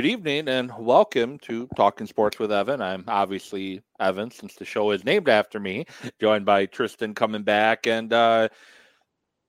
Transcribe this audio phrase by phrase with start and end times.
[0.00, 2.80] Good evening and welcome to Talking Sports with Evan.
[2.80, 5.84] I'm obviously Evan since the show is named after me,
[6.18, 7.86] joined by Tristan coming back.
[7.86, 8.48] And uh,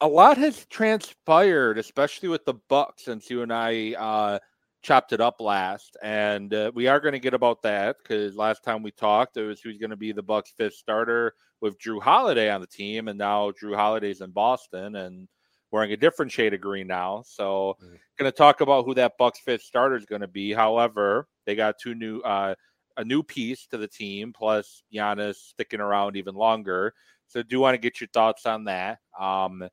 [0.01, 4.39] a lot has transpired, especially with the Bucks, since you and I uh,
[4.81, 5.95] chopped it up last.
[6.03, 9.45] And uh, we are going to get about that because last time we talked, it
[9.45, 13.07] was who's going to be the Bucks' fifth starter with Jrue Holiday on the team.
[13.07, 14.97] And now Jrue Holiday's in Boston.
[14.97, 15.29] And
[15.71, 17.23] wearing a different shade of green now.
[17.25, 17.97] So, mm.
[18.17, 20.53] going to talk about who that Bucks fifth starter is going to be.
[20.53, 22.55] However, they got two new, uh,
[22.97, 26.93] a new piece to the team, plus Giannis sticking around even longer.
[27.27, 28.99] So, do want to get your thoughts on that.
[29.19, 29.67] Um,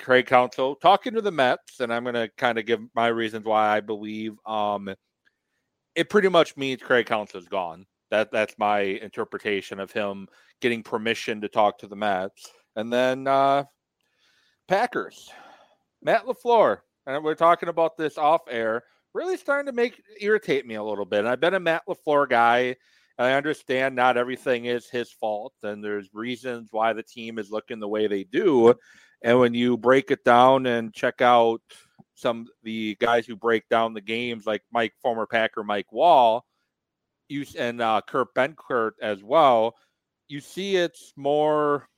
[0.00, 3.44] Craig Counsell talking to the Mets, and I'm going to kind of give my reasons
[3.44, 4.92] why I believe um,
[5.94, 7.86] it pretty much means Craig Counsell is gone.
[8.10, 10.26] That that's my interpretation of him
[10.60, 12.50] getting permission to talk to the Mets.
[12.76, 13.64] And then uh,
[14.70, 15.32] Packers,
[16.00, 20.76] Matt LaFleur, and we're talking about this off air, really starting to make irritate me
[20.76, 21.18] a little bit.
[21.18, 22.76] And I've been a Matt LaFleur guy.
[23.18, 27.80] I understand not everything is his fault, and there's reasons why the team is looking
[27.80, 28.72] the way they do.
[29.22, 31.62] And when you break it down and check out
[32.14, 36.46] some the guys who break down the games, like Mike, former Packer Mike Wall,
[37.28, 39.74] you and uh, Kurt Benkert as well,
[40.28, 41.88] you see it's more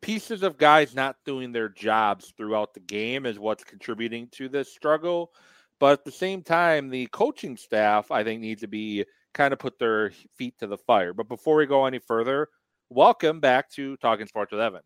[0.00, 4.72] pieces of guys not doing their jobs throughout the game is what's contributing to this
[4.72, 5.32] struggle.
[5.78, 9.58] But at the same time, the coaching staff, I think, needs to be kind of
[9.58, 11.12] put their feet to the fire.
[11.12, 12.48] But before we go any further,
[12.88, 14.82] welcome back to Talking Sports with Evan.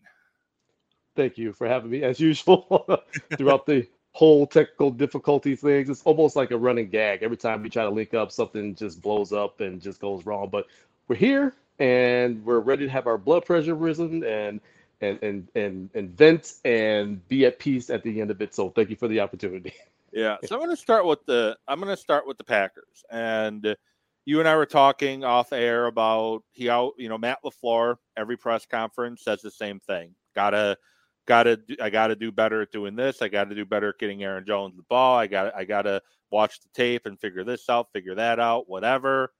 [1.14, 3.00] Thank you for having me, as usual,
[3.36, 5.90] throughout the whole technical difficulty things.
[5.90, 7.22] It's almost like a running gag.
[7.22, 10.48] Every time we try to link up, something just blows up and just goes wrong.
[10.50, 10.66] But
[11.08, 14.60] we're here and we're ready to have our blood pressure risen and
[15.00, 18.54] and and and and vent and be at peace at the end of it.
[18.54, 19.74] So thank you for the opportunity.
[20.12, 20.38] Yeah.
[20.46, 23.76] So I'm going to start with the I'm going to start with the Packers and
[24.24, 28.38] you and I were talking off air about he out you know Matt LaFleur every
[28.38, 30.14] press conference says the same thing.
[30.34, 30.78] Gotta
[31.26, 33.20] gotta I gotta do better at doing this.
[33.20, 35.18] I gotta do better at getting Aaron Jones the ball.
[35.18, 39.32] I got I gotta watch the tape and figure this out, figure that out, whatever.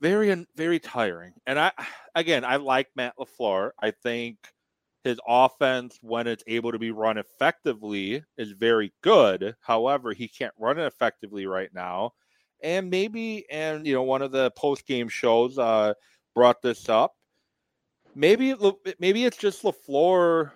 [0.00, 1.32] Very very tiring.
[1.46, 1.72] And I
[2.14, 3.70] again I like Matt LaFleur.
[3.80, 4.36] I think
[5.04, 9.56] his offense, when it's able to be run effectively, is very good.
[9.60, 12.12] However, he can't run it effectively right now.
[12.62, 15.94] And maybe, and you know, one of the post game shows uh,
[16.34, 17.14] brought this up.
[18.14, 18.54] Maybe,
[18.98, 20.50] maybe it's just Lafleur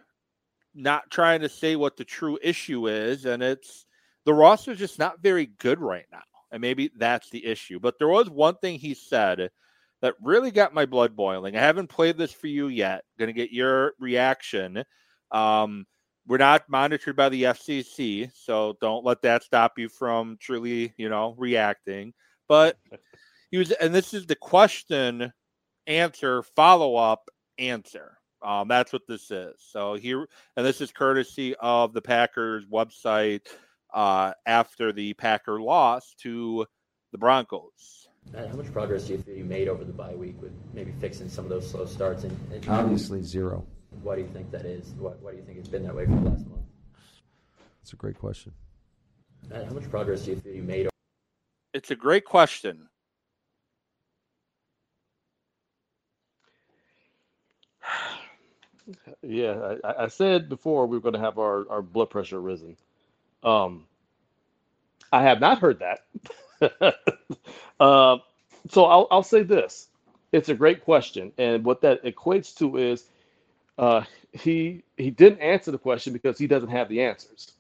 [0.74, 3.86] not trying to say what the true issue is, and it's
[4.24, 6.22] the roster's just not very good right now,
[6.53, 7.81] and maybe that's the issue.
[7.81, 9.51] But there was one thing he said
[10.03, 11.57] that really got my blood boiling.
[11.57, 13.05] I haven't played this for you yet.
[13.19, 14.85] Going to get your reaction.
[15.31, 15.87] Um,
[16.27, 21.09] we're not monitored by the FCC, so don't let that stop you from truly, you
[21.09, 22.13] know, reacting.
[22.49, 22.77] But
[23.51, 25.33] he was, and this is the question,
[25.87, 28.19] answer, follow up, answer.
[28.43, 29.55] Um, that's what this is.
[29.59, 30.27] So here,
[30.57, 33.47] and this is courtesy of the Packers website
[33.92, 36.66] uh, after the Packer loss to
[37.12, 38.08] the Broncos.
[38.34, 41.28] How much progress do you feel you made over the bye week with maybe fixing
[41.28, 42.25] some of those slow starts?
[42.25, 43.66] And, and obviously zero.
[44.03, 44.94] Why do you think that is?
[44.98, 46.62] Why, why do you think it's been that way for the last month?
[47.82, 48.53] That's a great question.
[49.53, 50.88] How much progress do you feel you made?
[51.74, 52.88] It's a great question.
[59.22, 62.76] Yeah, I, I, said before we were going to have our, our blood pressure risen.
[63.42, 63.86] Um,
[65.12, 66.00] I have not heard that.
[67.80, 68.19] uh,
[68.70, 69.88] so I'll, I'll say this.
[70.32, 71.32] It's a great question.
[71.38, 73.04] And what that equates to is
[73.78, 74.03] uh,
[74.33, 77.53] he he didn't answer the question because he doesn't have the answers.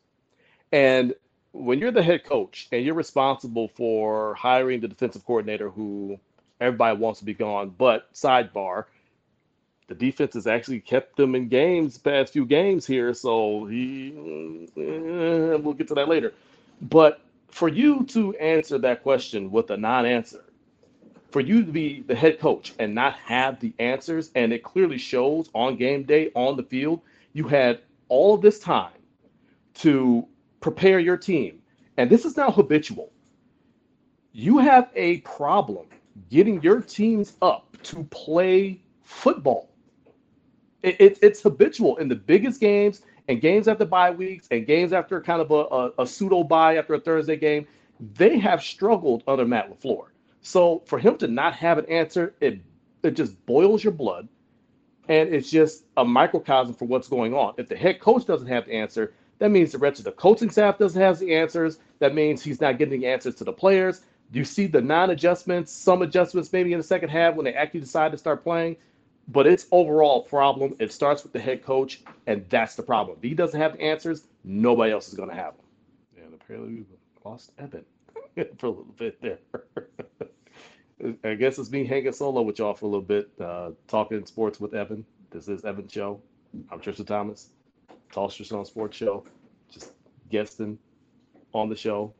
[0.72, 1.14] And
[1.52, 6.18] when you're the head coach and you're responsible for hiring the defensive coordinator who
[6.60, 8.86] everybody wants to be gone, but sidebar,
[9.88, 13.12] the defense has actually kept them in games past few games here.
[13.14, 14.08] So he,
[14.76, 16.32] eh, we'll get to that later.
[16.80, 20.44] But for you to answer that question with a non-answer,
[21.30, 24.98] for you to be the head coach and not have the answers, and it clearly
[24.98, 27.00] shows on game day on the field,
[27.32, 28.92] you had all this time
[29.74, 30.26] to
[30.60, 31.60] prepare your team.
[31.96, 33.10] And this is now habitual.
[34.32, 35.86] You have a problem
[36.30, 39.71] getting your teams up to play football.
[40.82, 44.92] It, it, it's habitual in the biggest games and games after bye weeks and games
[44.92, 47.66] after kind of a, a, a pseudo bye after a Thursday game,
[48.14, 50.06] they have struggled under Matt LaFleur.
[50.40, 52.60] So for him to not have an answer, it
[53.02, 54.28] it just boils your blood.
[55.08, 57.54] And it's just a microcosm for what's going on.
[57.58, 60.50] If the head coach doesn't have the answer, that means the rest of the coaching
[60.50, 61.78] staff doesn't have the answers.
[61.98, 64.02] That means he's not getting the answers to the players.
[64.32, 68.12] You see the non-adjustments, some adjustments maybe in the second half when they actually decide
[68.12, 68.76] to start playing.
[69.28, 70.74] But it's overall problem.
[70.78, 73.18] It starts with the head coach, and that's the problem.
[73.18, 76.24] If he doesn't have the answers, nobody else is going to have them.
[76.24, 76.84] And apparently we
[77.24, 77.84] lost Evan
[78.58, 79.38] for a little bit there.
[81.24, 84.60] I guess it's me hanging solo with y'all for a little bit, uh, talking sports
[84.60, 85.04] with Evan.
[85.30, 86.20] This is Evan Show.
[86.70, 87.50] I'm Tristan Thomas,
[88.12, 89.24] Toss Tristan on Sports Show.
[89.70, 89.92] Just
[90.30, 90.78] guesting
[91.54, 92.12] on the show,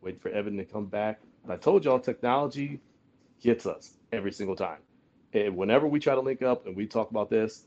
[0.00, 1.20] waiting for Evan to come back.
[1.48, 2.80] I told y'all technology
[3.42, 4.78] gets us every single time.
[5.34, 7.64] And whenever we try to link up and we talk about this,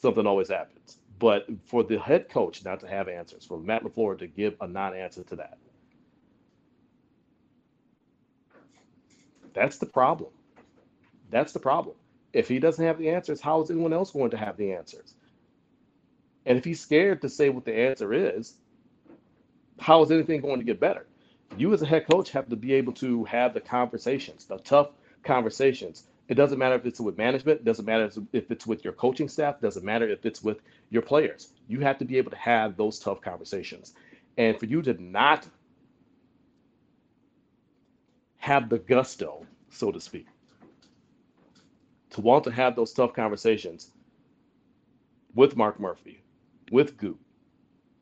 [0.00, 0.98] something always happens.
[1.18, 4.68] But for the head coach not to have answers, for Matt LaFleur to give a
[4.68, 5.58] non-answer to that,
[9.54, 10.30] that's the problem.
[11.30, 11.96] That's the problem.
[12.32, 15.14] If he doesn't have the answers, how is anyone else going to have the answers?
[16.44, 18.54] And if he's scared to say what the answer is,
[19.78, 21.06] how is anything going to get better?
[21.56, 24.88] You as a head coach have to be able to have the conversations, the tough
[25.22, 26.04] conversations.
[26.28, 29.28] It doesn't matter if it's with management, it doesn't matter if it's with your coaching
[29.28, 31.52] staff, it doesn't matter if it's with your players.
[31.68, 33.94] You have to be able to have those tough conversations.
[34.38, 35.46] And for you to not
[38.38, 40.26] have the gusto, so to speak,
[42.10, 43.90] to want to have those tough conversations
[45.34, 46.22] with Mark Murphy,
[46.70, 47.18] with Goop,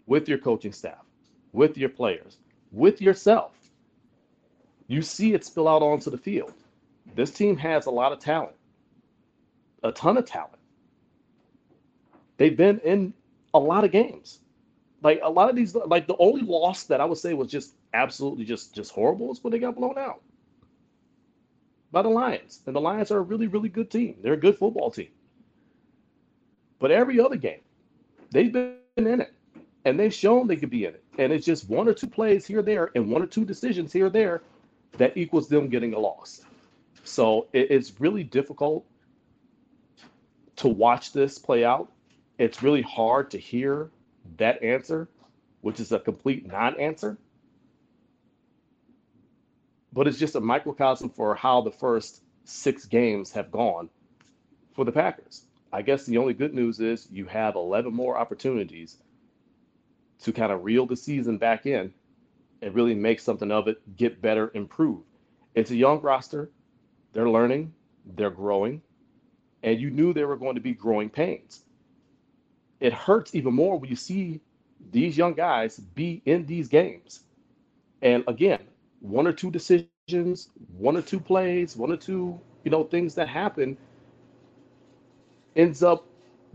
[0.07, 1.05] with your coaching staff,
[1.53, 2.39] with your players,
[2.73, 3.53] with yourself.
[4.89, 6.55] You see it spill out onto the field.
[7.15, 8.55] This team has a lot of talent,
[9.83, 10.59] a ton of talent.
[12.37, 13.13] They've been in
[13.53, 14.41] a lot of games.
[15.03, 17.75] Like a lot of these, like the only loss that I would say was just
[17.95, 20.23] absolutely just just horrible is when they got blown out
[21.93, 22.61] by the Lions.
[22.67, 24.17] And the Lions are a really, really good team.
[24.23, 25.09] They're a good football team.
[26.79, 27.61] But every other game,
[28.31, 29.35] they've been in it.
[29.87, 31.05] And they've shown they could be in it.
[31.19, 33.93] And it's just one or two plays here or there and one or two decisions
[33.93, 34.43] here or there
[34.99, 36.43] that equals them getting a loss.
[37.11, 38.87] So it's really difficult
[40.57, 41.91] to watch this play out.
[42.39, 43.91] It's really hard to hear
[44.37, 45.09] that answer,
[45.61, 47.19] which is a complete non answer.
[49.93, 53.91] But it's just a microcosm for how the first six games have gone
[54.73, 55.47] for the Packers.
[55.73, 58.99] I guess the only good news is you have 11 more opportunities
[60.21, 61.93] to kind of reel the season back in
[62.63, 65.03] and really make something of it, get better, improve.
[65.57, 66.53] It's a young roster.
[67.13, 67.73] They're learning,
[68.17, 68.83] they're growing,
[69.63, 71.65] and you knew there were going to be growing pains.
[72.81, 74.41] It hurts even more when you see
[74.93, 77.25] these young guys be in these games.
[78.03, 78.61] And again,
[79.01, 83.29] one or two decisions, one or two plays, one or two, you know, things that
[83.29, 83.77] happen
[85.57, 86.07] ends up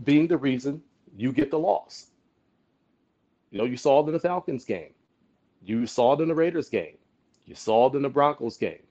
[0.04, 0.82] being the reason
[1.16, 2.08] you get the loss.
[3.50, 4.92] You know, you saw it in the Falcons game.
[5.64, 6.98] You saw it in the Raiders game.
[7.46, 8.85] You saw it in the Broncos game.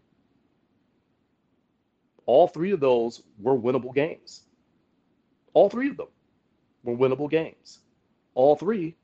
[2.25, 4.44] All three of those were winnable games.
[5.54, 6.07] All three of them
[6.83, 7.80] were winnable games.
[8.33, 8.95] All three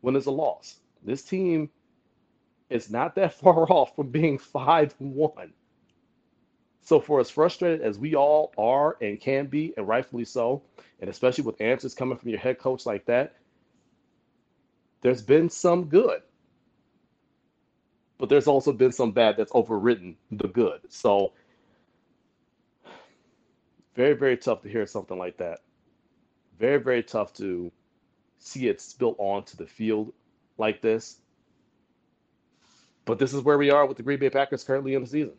[0.00, 0.76] when there's a loss.
[1.02, 1.70] This team
[2.68, 5.52] is not that far off from being 5 1.
[6.82, 10.62] So, for as frustrated as we all are and can be, and rightfully so,
[11.00, 13.34] and especially with answers coming from your head coach like that,
[15.02, 16.22] there's been some good.
[18.18, 20.80] But there's also been some bad that's overridden the good.
[20.88, 21.32] So,
[23.94, 25.60] very, very tough to hear something like that.
[26.58, 27.72] Very, very tough to
[28.38, 30.12] see it spill onto the field
[30.58, 31.18] like this.
[33.04, 35.34] But this is where we are with the Green Bay Packers currently in the season.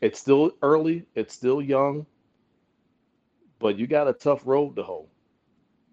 [0.00, 2.06] It's still early, it's still young,
[3.58, 5.08] but you got a tough road to hoe.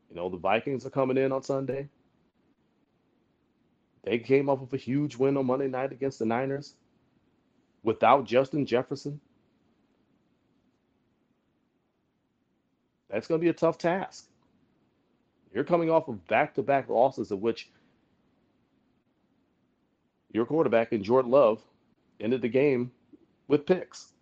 [0.09, 1.89] You know, the Vikings are coming in on Sunday.
[4.03, 6.75] They came off of a huge win on Monday night against the Niners
[7.83, 9.19] without Justin Jefferson.
[13.17, 14.27] That's going to be a tough task.
[15.51, 17.67] You're coming off of back to back losses, of which
[20.31, 21.59] your quarterback and Jordan Love
[22.19, 22.91] ended the game
[23.47, 24.13] with picks.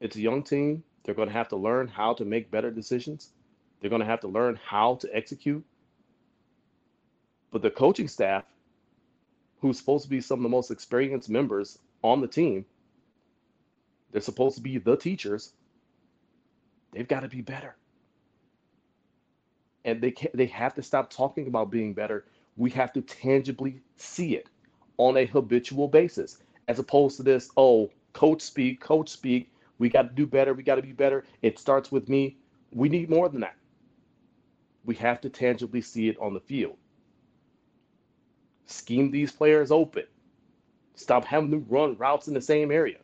[0.00, 0.84] It's a young team.
[1.04, 3.28] They're going to have to learn how to make better decisions.
[3.82, 5.62] They're going to have to learn how to execute.
[7.50, 8.44] But the coaching staff,
[9.60, 12.64] who's supposed to be some of the most experienced members on the team,
[14.12, 15.52] they're supposed to be the teachers.
[16.92, 17.76] They've got to be better.
[19.84, 22.26] And they can they have to stop talking about being better.
[22.56, 24.48] We have to tangibly see it
[24.98, 29.52] on a habitual basis as opposed to this, oh, coach speak, coach speak.
[29.78, 30.54] We got to do better.
[30.54, 31.24] We got to be better.
[31.42, 32.38] It starts with me.
[32.72, 33.56] We need more than that.
[34.84, 36.76] we have to tangibly see it on the field.
[38.66, 40.04] Scheme these players open.
[40.96, 42.98] Stop having them run routes in the same area.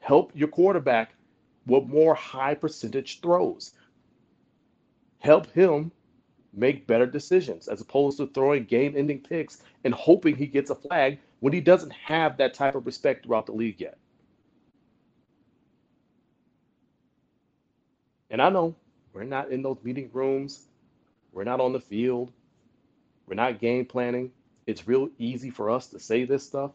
[0.00, 1.14] Help your quarterback
[1.66, 3.72] with more high percentage throws.
[5.18, 5.90] Help him
[6.52, 10.74] make better decisions as opposed to throwing game ending picks and hoping he gets a
[10.74, 13.98] flag when he doesn't have that type of respect throughout the league yet.
[18.30, 18.74] And I know
[19.12, 20.66] we're not in those meeting rooms,
[21.32, 22.32] we're not on the field,
[23.26, 24.32] we're not game planning.
[24.66, 26.72] It's real easy for us to say this stuff.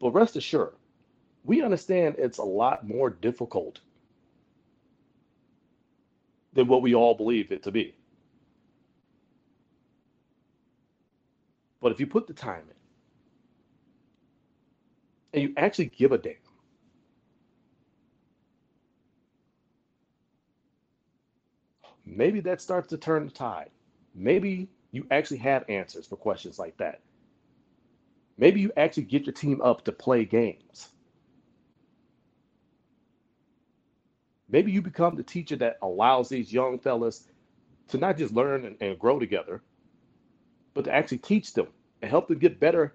[0.00, 0.74] But rest assured,
[1.44, 3.80] we understand it's a lot more difficult
[6.52, 7.94] than what we all believe it to be.
[11.80, 12.64] But if you put the time
[15.32, 16.34] in and you actually give a damn,
[22.04, 23.70] maybe that starts to turn the tide.
[24.14, 27.00] Maybe you actually have answers for questions like that.
[28.36, 30.90] Maybe you actually get your team up to play games.
[34.50, 37.28] Maybe you become the teacher that allows these young fellas
[37.88, 39.62] to not just learn and, and grow together,
[40.74, 41.68] but to actually teach them
[42.02, 42.94] and help them get better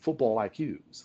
[0.00, 1.04] football IQs.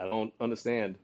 [0.00, 0.96] I don't understand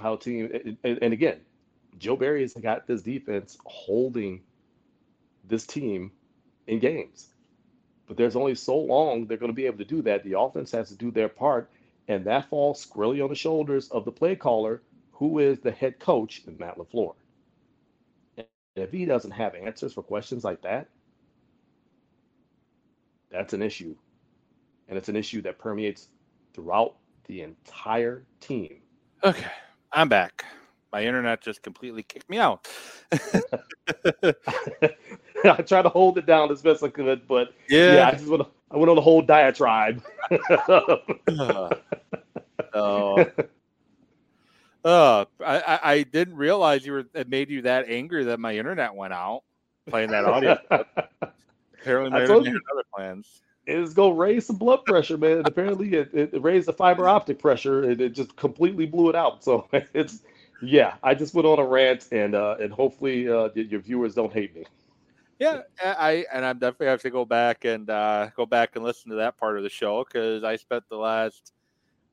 [0.00, 1.40] how team and, and again,
[1.98, 4.42] Joe Barry has got this defense holding
[5.44, 6.12] this team
[6.66, 7.28] in games.
[8.06, 10.24] But there's only so long they're going to be able to do that.
[10.24, 11.70] The offense has to do their part,
[12.08, 15.98] and that falls squarely on the shoulders of the play caller, who is the head
[15.98, 17.14] coach, Matt LaFleur.
[18.36, 20.88] And if he doesn't have answers for questions like that,
[23.30, 23.96] that's an issue
[24.88, 26.08] and it's an issue that permeates
[26.54, 28.78] throughout the entire team.
[29.24, 29.50] Okay,
[29.96, 30.44] I'm back.
[30.92, 32.68] My internet just completely kicked me out.
[35.42, 38.28] I tried to hold it down as best I could, but yeah, yeah I just
[38.28, 40.02] went, I went on the whole diatribe.
[40.58, 41.70] uh,
[42.74, 43.26] oh,
[44.84, 48.94] uh, I, I didn't realize you were it made you that angry that my internet
[48.94, 49.44] went out
[49.88, 50.58] playing that audio.
[51.80, 55.38] Apparently, my internet had other plans it's gonna raise some blood pressure, man.
[55.38, 59.16] And apparently, it, it raised the fiber optic pressure, and it just completely blew it
[59.16, 59.42] out.
[59.42, 60.22] So it's
[60.62, 60.94] yeah.
[61.02, 64.54] I just went on a rant, and uh, and hopefully uh, your viewers don't hate
[64.54, 64.64] me.
[65.38, 69.10] Yeah, I and I'm definitely have to go back and uh, go back and listen
[69.10, 71.52] to that part of the show because I spent the last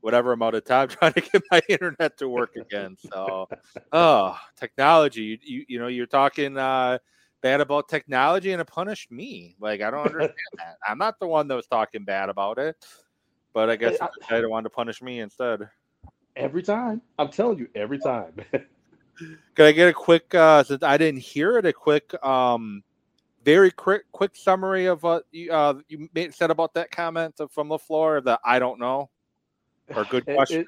[0.02, 2.98] whatever amount of time trying to get my internet to work again.
[3.12, 3.48] So,
[3.94, 5.22] oh, technology.
[5.22, 6.98] You, you, you know, you're talking uh,
[7.44, 9.56] bad about technology and it punished me.
[9.60, 10.78] Like I don't understand that.
[10.88, 12.76] I'm not the one that was talking bad about it,
[13.54, 15.70] but I guess I don't want to punish me instead.
[16.36, 18.34] Every time, I'm telling you, every time.
[19.56, 20.34] Can I get a quick?
[20.34, 22.84] uh Since I didn't hear it, a quick, um
[23.46, 27.68] very quick, quick summary of what you, uh, you made, said about that comment from
[27.68, 28.24] the LaFleur.
[28.24, 29.10] That I don't know,
[29.96, 30.62] or good question.
[30.62, 30.68] It,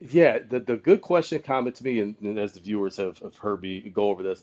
[0.00, 3.18] it, yeah, the the good question comment to me, and, and as the viewers have,
[3.20, 4.42] have heard me go over this,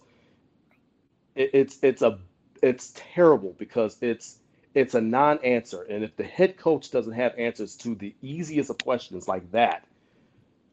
[1.36, 2.20] it, it's it's a
[2.62, 4.40] it's terrible because it's
[4.76, 8.78] it's a non-answer, and if the head coach doesn't have answers to the easiest of
[8.78, 9.84] questions like that,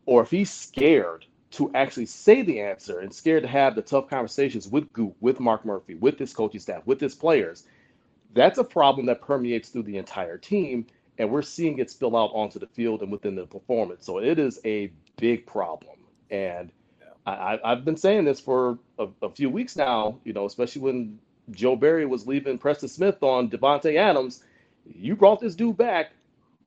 [0.05, 4.09] or if he's scared to actually say the answer and scared to have the tough
[4.09, 7.65] conversations with Goop, with Mark Murphy, with his coaching staff, with his players,
[8.35, 10.87] that's a problem that permeates through the entire team,
[11.19, 14.05] and we're seeing it spill out onto the field and within the performance.
[14.05, 15.97] So it is a big problem,
[16.31, 16.71] and
[17.27, 21.19] I, have been saying this for a, a, few weeks now, you know, especially when
[21.51, 24.45] Joe Barry was leaving Preston Smith on Davante Adams.
[24.85, 26.13] You brought this dude back,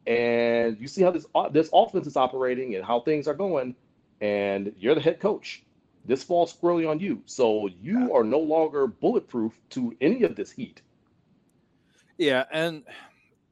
[0.06, 3.74] and you see how this uh, this offense is operating and how things are going,
[4.20, 5.63] and you're the head coach.
[6.04, 7.22] This falls squarely on you.
[7.25, 10.82] So you are no longer bulletproof to any of this heat.
[12.18, 12.84] Yeah, and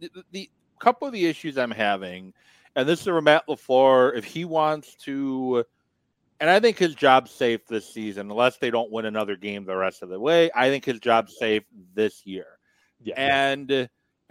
[0.01, 0.49] the, the
[0.79, 2.33] couple of the issues I'm having,
[2.75, 5.63] and this is where Matt LaFleur, if he wants to–
[6.39, 9.75] and I think his job's safe this season, unless they don't win another game the
[9.75, 10.51] rest of the way.
[10.53, 11.63] I think his job's safe
[11.93, 12.45] this year.
[13.01, 13.15] Yeah.
[13.17, 13.89] And and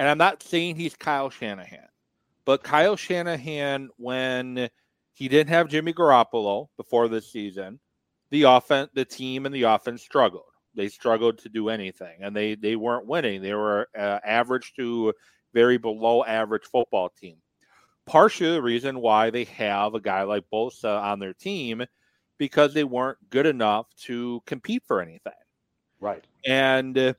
[0.09, 1.89] I'm not saying he's Kyle Shanahan,
[2.45, 4.69] but Kyle Shanahan, when
[5.13, 7.81] he didn't have Jimmy Garoppolo before this season,
[8.31, 10.45] the offense, the team, and the offense struggled.
[10.75, 13.43] They struggled to do anything, and they they weren't winning.
[13.43, 15.15] They were uh, average to
[15.55, 17.39] very below average football team
[18.07, 21.85] partially the reason why they have a guy like Bosa on their team
[22.39, 25.33] because they weren't good enough to compete for anything.
[26.01, 26.25] Right.
[26.47, 27.15] And uh,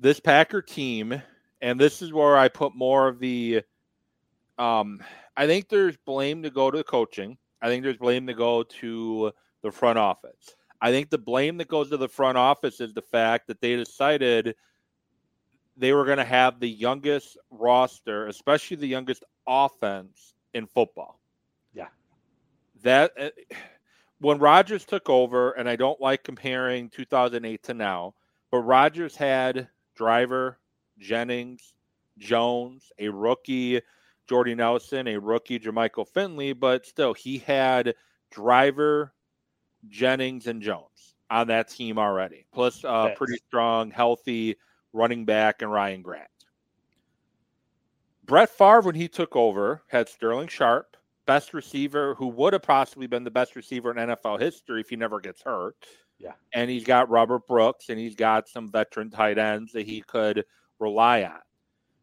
[0.00, 1.20] this Packer team,
[1.60, 3.62] and this is where I put more of the
[4.58, 5.02] um
[5.36, 7.36] I think there's blame to go to the coaching.
[7.60, 10.54] I think there's blame to go to the front office.
[10.80, 13.74] I think the blame that goes to the front office is the fact that they
[13.74, 14.54] decided
[15.76, 21.20] they were going to have the youngest roster, especially the youngest offense in football.
[21.74, 21.88] Yeah.
[22.82, 23.30] That uh,
[24.20, 28.14] when Rodgers took over, and I don't like comparing 2008 to now,
[28.50, 30.58] but Rodgers had Driver,
[30.98, 31.74] Jennings,
[32.18, 33.80] Jones, a rookie
[34.26, 37.94] Jordy Nelson, a rookie Jermichael Finley, but still he had
[38.30, 39.12] Driver,
[39.88, 44.56] Jennings, and Jones on that team already, plus uh, pretty strong, healthy
[44.92, 46.28] running back and Ryan Grant.
[48.26, 53.06] Brett Favre, when he took over, had Sterling Sharpe, best receiver who would have possibly
[53.06, 55.76] been the best receiver in NFL history if he never gets hurt.
[56.18, 56.32] Yeah.
[56.52, 60.44] And he's got Robert Brooks and he's got some veteran tight ends that he could
[60.78, 61.40] rely on.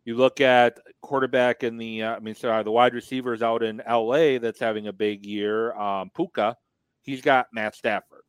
[0.03, 3.81] You look at quarterback in the, uh, I mean, sorry, the wide receivers out in
[3.87, 5.73] LA that's having a big year.
[5.73, 6.57] Um, Puka,
[7.03, 8.23] he's got Matt Stafford.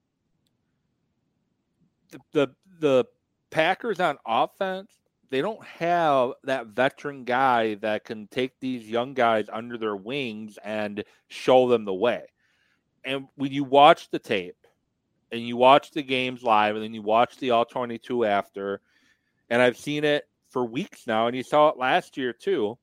[2.10, 2.48] The, the
[2.80, 3.04] the
[3.50, 4.92] Packers on offense,
[5.32, 10.58] they don't have that veteran guy that can take these young guys under their wings
[10.62, 12.26] and show them the way.
[13.02, 14.66] And when you watch the tape
[15.32, 18.82] and you watch the games live and then you watch the all 22 after,
[19.48, 22.76] and I've seen it for weeks now, and you saw it last year too.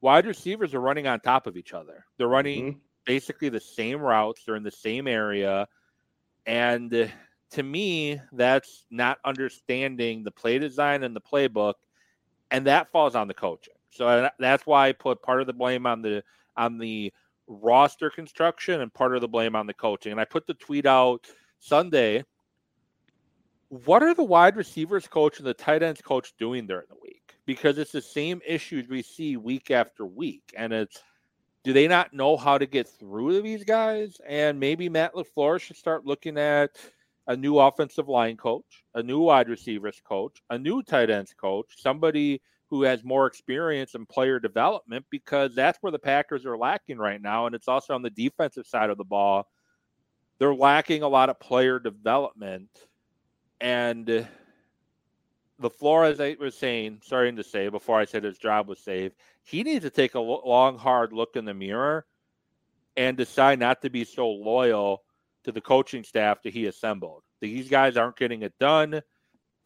[0.00, 2.06] Wide receivers are running on top of each other.
[2.16, 2.78] They're running mm-hmm.
[3.04, 4.42] basically the same routes.
[4.44, 5.68] They're in the same area,
[6.46, 7.12] and
[7.54, 11.74] to me, that's not understanding the play design and the playbook,
[12.50, 13.74] and that falls on the coaching.
[13.90, 16.22] So uh, that's why I put part of the blame on the
[16.56, 17.12] on the
[17.46, 20.12] roster construction and part of the blame on the coaching.
[20.12, 21.26] And I put the tweet out
[21.58, 22.24] Sunday
[23.68, 27.34] what are the wide receivers coach and the tight ends coach doing during the week?
[27.44, 30.54] Because it's the same issues we see week after week.
[30.56, 31.02] And it's
[31.64, 34.20] do they not know how to get through to these guys?
[34.28, 36.76] And maybe Matt LaFleur should start looking at
[37.26, 41.66] a new offensive line coach, a new wide receivers coach, a new tight ends coach,
[41.76, 46.98] somebody who has more experience in player development because that's where the Packers are lacking
[46.98, 47.46] right now.
[47.46, 49.48] And it's also on the defensive side of the ball.
[50.38, 52.68] They're lacking a lot of player development
[53.60, 54.26] and
[55.62, 59.14] LaFleur, as I was saying, starting to say before I said his job was saved,
[59.44, 62.04] he needs to take a long, hard look in the mirror
[62.96, 65.02] and decide not to be so loyal
[65.44, 67.22] to the coaching staff that he assembled.
[67.40, 69.00] These guys aren't getting it done.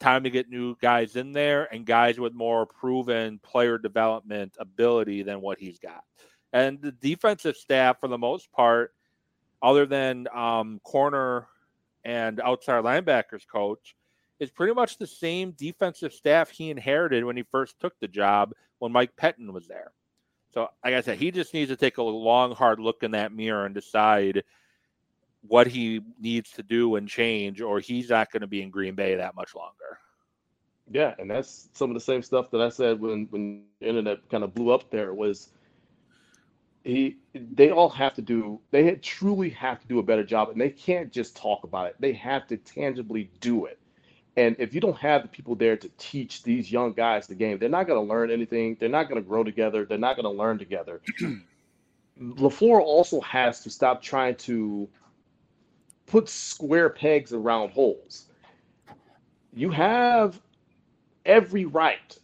[0.01, 5.23] Time to get new guys in there and guys with more proven player development ability
[5.23, 6.05] than what he's got.
[6.53, 8.95] And the defensive staff, for the most part,
[9.61, 11.49] other than um, corner
[12.05, 13.97] and outside linebackers coach
[14.39, 18.53] is pretty much the same defensive staff he inherited when he first took the job
[18.79, 19.93] when Mike Pettine was there.
[20.55, 23.33] So, like I said, he just needs to take a long, hard look in that
[23.33, 24.45] mirror and decide
[25.49, 28.95] what he needs to do and change, or he's not going to be in Green
[28.95, 29.99] Bay that much longer.
[30.91, 34.29] Yeah, and that's some of the same stuff that I said when when the internet
[34.31, 34.91] kind of blew up.
[34.91, 35.51] There was
[36.85, 40.61] he they all have to do they truly have to do a better job and
[40.61, 43.79] they can't just talk about it they have to tangibly do it
[44.37, 47.59] and if you don't have the people there to teach these young guys the game
[47.59, 50.25] they're not going to learn anything they're not going to grow together they're not going
[50.25, 51.03] to learn together
[52.21, 54.89] LaFleur also has to stop trying to
[56.09, 58.27] put square pegs around holes
[59.55, 60.41] you have
[61.25, 62.19] every right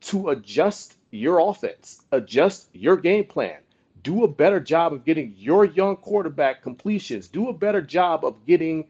[0.00, 3.58] to adjust your offense adjust your game plan
[4.02, 7.28] do a better job of getting your young quarterback completions.
[7.28, 8.86] Do a better job of getting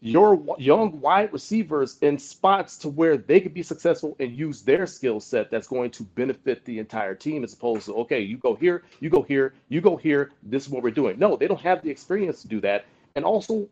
[0.00, 4.86] your young wide receivers in spots to where they could be successful and use their
[4.86, 8.54] skill set that's going to benefit the entire team as opposed to okay you go
[8.54, 11.62] here you go here you go here this is what we're doing no they don't
[11.62, 12.84] have the experience to do that
[13.16, 13.68] and also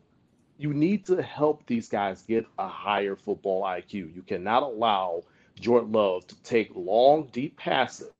[0.58, 5.22] you need to help these guys get a higher football iq you cannot allow
[5.60, 8.10] jordan love to take long deep passes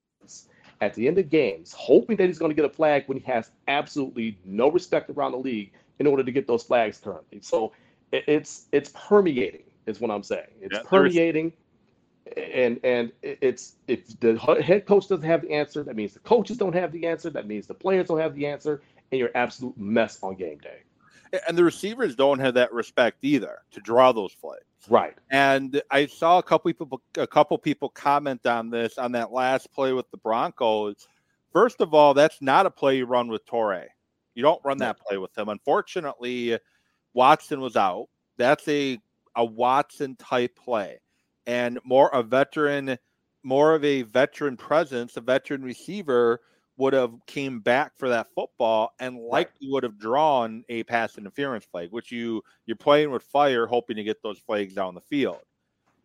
[0.81, 3.25] at the end of games, hoping that he's going to get a flag when he
[3.25, 7.41] has absolutely no respect around the league in order to get those flags currently.
[7.41, 7.73] So
[8.13, 10.49] it's it's permeating, is what I'm saying.
[10.61, 11.53] It's yeah, permeating,
[12.37, 16.59] and and it's if the head coach doesn't have the answer, that means the coaches
[16.59, 17.31] don't have the answer.
[17.31, 20.83] That means the players don't have the answer, and you're absolute mess on game day.
[21.49, 24.61] And the receivers don't have that respect either to draw those plays.
[24.89, 25.15] Right.
[25.31, 29.73] And I saw a couple people a couple people comment on this on that last
[29.73, 31.09] play with the Broncos.
[31.53, 33.87] First of all, that's not a play you run with Toure.
[34.35, 35.49] You don't run that play with him.
[35.49, 36.59] Unfortunately,
[37.13, 38.09] Watson was out.
[38.37, 38.99] That's a
[39.37, 41.01] a Watson type play,
[41.47, 42.99] and more a veteran,
[43.43, 46.41] more of a veteran presence, a veteran receiver
[46.77, 51.65] would have came back for that football and likely would have drawn a pass interference
[51.65, 55.41] flag, which you you're playing with fire, hoping to get those flags down the field.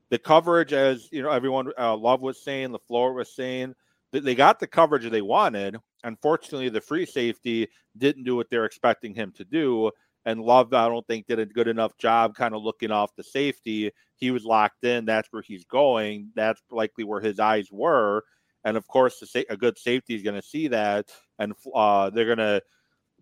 [0.09, 3.75] The coverage, as you know, everyone uh, Love was saying, LaFleur was saying,
[4.11, 5.77] that they got the coverage they wanted.
[6.03, 9.91] Unfortunately, the free safety didn't do what they're expecting him to do.
[10.25, 13.23] And Love, I don't think, did a good enough job kind of looking off the
[13.23, 13.91] safety.
[14.15, 15.05] He was locked in.
[15.05, 16.31] That's where he's going.
[16.35, 18.23] That's likely where his eyes were.
[18.63, 22.25] And of course, sa- a good safety is going to see that, and uh, they're
[22.25, 22.61] going to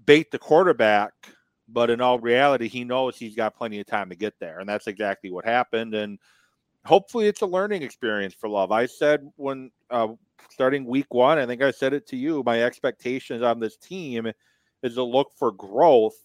[0.05, 1.13] bait the quarterback.
[1.69, 4.69] But in all reality, he knows he's got plenty of time to get there, and
[4.69, 5.93] that's exactly what happened.
[5.93, 6.17] And
[6.85, 8.71] hopefully, it's a learning experience for Love.
[8.71, 10.09] I said when uh,
[10.49, 12.41] starting week one, I think I said it to you.
[12.45, 14.31] My expectations on this team
[14.81, 16.15] is to look for growth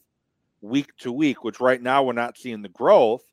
[0.61, 3.25] week to week, which right now we're not seeing the growth.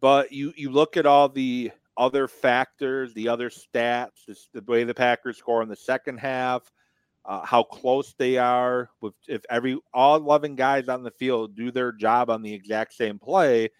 [0.00, 4.94] But you you look at all the other factors, the other stats, the way the
[4.94, 6.70] Packers score in the second half,
[7.24, 8.90] uh, how close they are.
[9.00, 12.94] With if every all eleven guys on the field do their job on the exact
[12.94, 13.70] same play,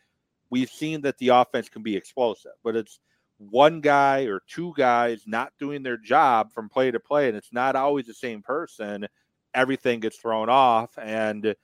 [0.51, 2.53] we've seen that the offense can be explosive.
[2.65, 3.01] But it's
[3.39, 7.53] one guy or two guys not doing their job from play to play, and it's
[7.53, 9.07] not always the same person.
[9.55, 11.55] Everything gets thrown off, and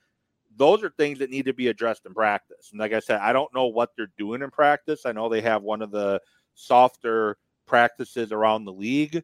[0.55, 2.69] those are things that need to be addressed in practice.
[2.71, 5.05] And like I said, I don't know what they're doing in practice.
[5.05, 6.21] I know they have one of the
[6.55, 9.23] softer practices around the league,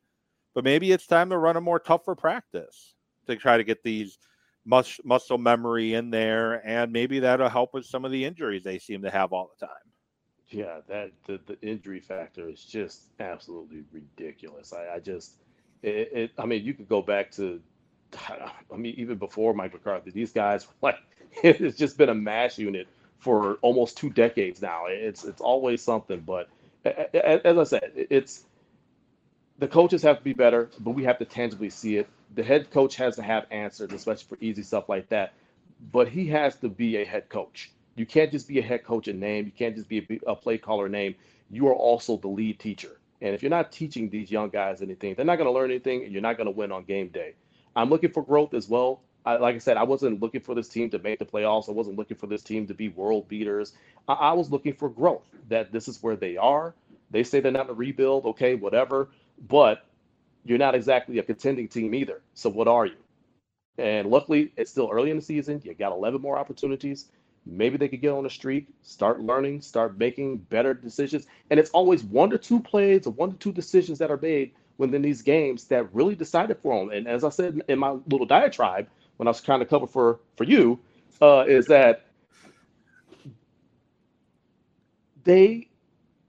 [0.54, 2.96] but maybe it's time to run a more tougher practice
[3.28, 4.18] to try to get these
[4.66, 8.80] mus- muscle memory in there, and maybe that'll help with some of the injuries they
[8.80, 9.76] seem to have all the time.
[10.50, 14.74] Yeah, that the, the injury factor is just absolutely ridiculous.
[14.74, 15.36] I, I just,
[15.84, 17.62] it, it, I mean, you could go back to,
[18.30, 20.96] I mean, even before Mike McCarthy, these guys like,
[21.44, 22.88] it's just been a mash unit
[23.20, 24.86] for almost two decades now.
[24.88, 26.50] It's it's always something, but
[26.86, 28.44] as I said, it's
[29.58, 32.08] the coaches have to be better, but we have to tangibly see it.
[32.36, 35.34] The head coach has to have answers, especially for easy stuff like that.
[35.92, 37.72] But he has to be a head coach.
[37.96, 39.46] You can't just be a head coach in name.
[39.46, 41.16] You can't just be a, play caller name.
[41.50, 43.00] You are also the lead teacher.
[43.22, 46.04] And if you're not teaching these young guys anything, they're not going to learn anything,
[46.04, 47.34] and you're not going to win on game day.
[47.76, 49.02] I'm looking for growth as well.
[49.26, 51.70] I, like I said, I wasn't looking for this team to make the playoffs.
[51.70, 53.74] I wasn't looking for this team to be world beaters.
[54.08, 55.28] I, I was looking for growth.
[55.50, 56.74] That this is where they are.
[57.12, 58.26] They say they're not in a rebuild.
[58.26, 59.10] Okay, whatever.
[59.48, 59.86] But
[60.46, 62.22] you're not exactly a contending team either.
[62.34, 62.96] So what are you?
[63.78, 65.62] And luckily, it's still early in the season.
[65.64, 67.06] You got 11 more opportunities.
[67.46, 71.26] Maybe they could get on a streak, start learning, start making better decisions.
[71.50, 74.52] And it's always one to two plays or one to two decisions that are made
[74.78, 76.90] within these games that really decided for them.
[76.90, 78.88] And as I said in my little diatribe,
[79.20, 80.80] when I was trying to cover for for you,
[81.22, 82.06] uh, is that
[85.26, 85.68] they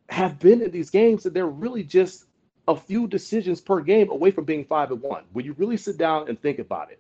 [0.09, 2.25] have been in these games that they're really just
[2.67, 5.23] a few decisions per game away from being five and one.
[5.33, 6.99] When you really sit down and think about it.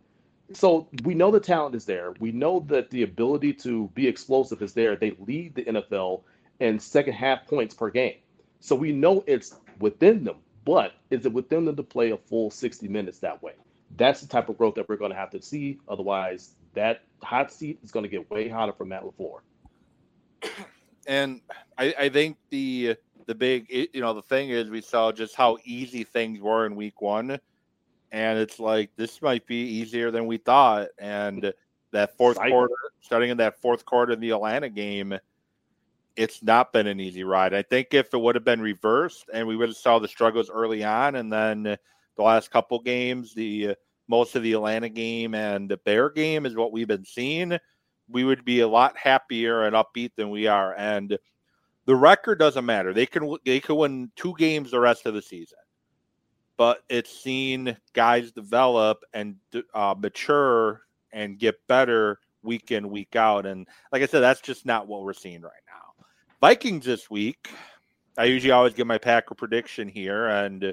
[0.52, 2.14] So we know the talent is there.
[2.20, 4.94] We know that the ability to be explosive is there.
[4.94, 6.22] They lead the NFL
[6.60, 8.18] in second half points per game.
[8.60, 12.50] So we know it's within them, but is it within them to play a full
[12.52, 13.54] 60 minutes that way?
[13.96, 15.78] That's the type of growth that we're going to have to see.
[15.88, 19.40] Otherwise, that hot seat is going to get way hotter for Matt LaFleur.
[21.06, 21.40] And
[21.78, 22.94] I, I think the
[23.30, 26.74] the big you know the thing is we saw just how easy things were in
[26.74, 27.38] week one
[28.10, 31.52] and it's like this might be easier than we thought and
[31.92, 35.16] that fourth quarter starting in that fourth quarter of the atlanta game
[36.16, 39.46] it's not been an easy ride i think if it would have been reversed and
[39.46, 41.76] we would have saw the struggles early on and then
[42.20, 43.74] the last couple games the
[44.08, 47.58] most of the atlanta game and the bear game is what we've been seeing
[48.08, 51.18] we would be a lot happier and upbeat than we are and
[51.90, 52.92] the record doesn't matter.
[52.92, 55.58] They can they can win two games the rest of the season,
[56.56, 59.34] but it's seen guys develop and
[59.74, 63.44] uh, mature and get better week in week out.
[63.44, 66.04] And like I said, that's just not what we're seeing right now.
[66.40, 67.50] Vikings this week.
[68.16, 70.72] I usually always give my Packer prediction here, and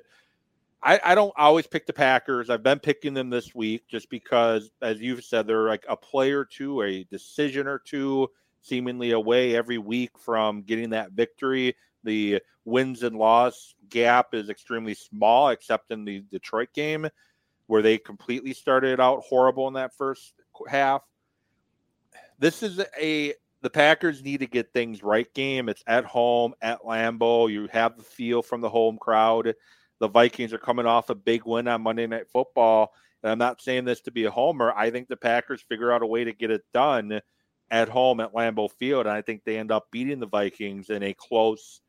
[0.81, 2.49] I, I don't always pick the Packers.
[2.49, 6.31] I've been picking them this week just because, as you've said, they're like a play
[6.31, 8.29] or two, a decision or two
[8.61, 11.75] seemingly away every week from getting that victory.
[12.03, 17.07] The wins and loss gap is extremely small, except in the Detroit game,
[17.65, 20.33] where they completely started out horrible in that first
[20.69, 21.01] half.
[22.39, 25.67] This is a the Packers need to get things right game.
[25.67, 27.51] It's at home at Lambeau.
[27.51, 29.55] You have the feel from the home crowd.
[29.99, 32.93] The Vikings are coming off a big win on Monday Night Football.
[33.23, 34.71] And I'm not saying this to be a homer.
[34.75, 37.21] I think the Packers figure out a way to get it done
[37.71, 39.07] at home at Lambeau Field.
[39.07, 41.81] And I think they end up beating the Vikings in a close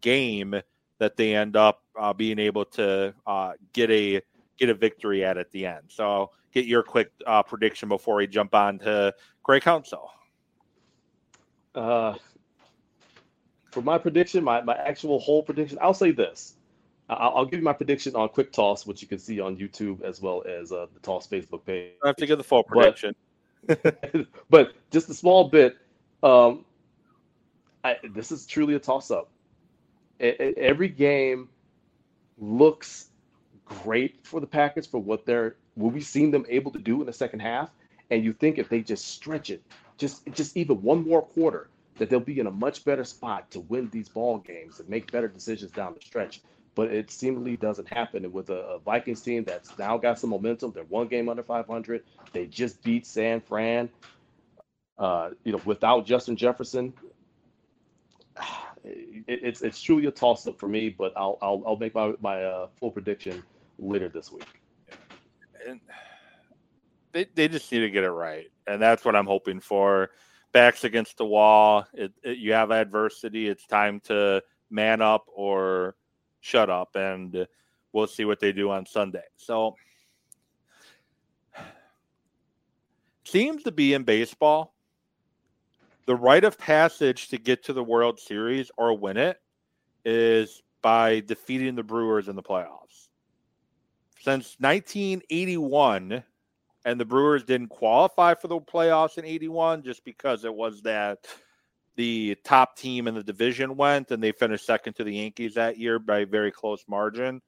[0.00, 0.54] game
[0.98, 4.20] that they end up uh, being able to uh, get a
[4.56, 5.82] get a victory at at the end.
[5.88, 10.10] So get your quick uh, prediction before we jump on to Craig Counsell.
[11.74, 12.14] Uh,
[13.72, 16.54] for my prediction, my, my actual whole prediction, I'll say this.
[17.08, 20.02] I'll, I'll, give you my prediction on Quick Toss, which you can see on YouTube
[20.02, 21.92] as well as uh, the Toss Facebook page.
[22.02, 23.14] I have to give the full prediction.
[23.66, 23.96] But,
[24.50, 25.76] but just a small bit.
[26.22, 26.64] Um,
[27.84, 29.28] I, this is truly a toss up.
[30.18, 31.48] Every game
[32.38, 33.10] looks
[33.64, 37.06] great for the Packers for what they're what we've seen them able to do in
[37.06, 37.70] the second half.
[38.10, 39.62] And you think if they just stretch it,
[39.98, 43.60] just just even one more quarter, that they'll be in a much better spot to
[43.60, 46.40] win these ball games and make better decisions down the stretch.
[46.74, 48.24] But it seemingly doesn't happen.
[48.24, 51.42] And with a, a Vikings team that's now got some momentum, they're one game under
[51.42, 52.02] 500.
[52.32, 53.88] They just beat San Fran.
[54.98, 56.92] Uh, you know, without Justin Jefferson,
[58.84, 60.88] it, it's it's truly a toss up for me.
[60.88, 63.42] But I'll I'll, I'll make my my uh, full prediction
[63.78, 64.46] later this week.
[65.66, 65.80] And
[67.12, 70.10] they they just need to get it right, and that's what I'm hoping for.
[70.52, 71.86] Backs against the wall.
[71.94, 73.48] It, it, you have adversity.
[73.48, 75.96] It's time to man up or
[76.44, 77.46] shut up, and
[77.92, 79.24] we'll see what they do on Sunday.
[79.36, 79.76] So,
[83.24, 84.74] seems to be in baseball,
[86.06, 89.40] the rite of passage to get to the World Series or win it
[90.04, 93.08] is by defeating the Brewers in the playoffs.
[94.20, 96.22] Since 1981,
[96.84, 101.26] and the Brewers didn't qualify for the playoffs in 81 just because it was that
[101.96, 105.78] the top team in the division went and they finished second to the Yankees that
[105.78, 107.40] year by a very close margin.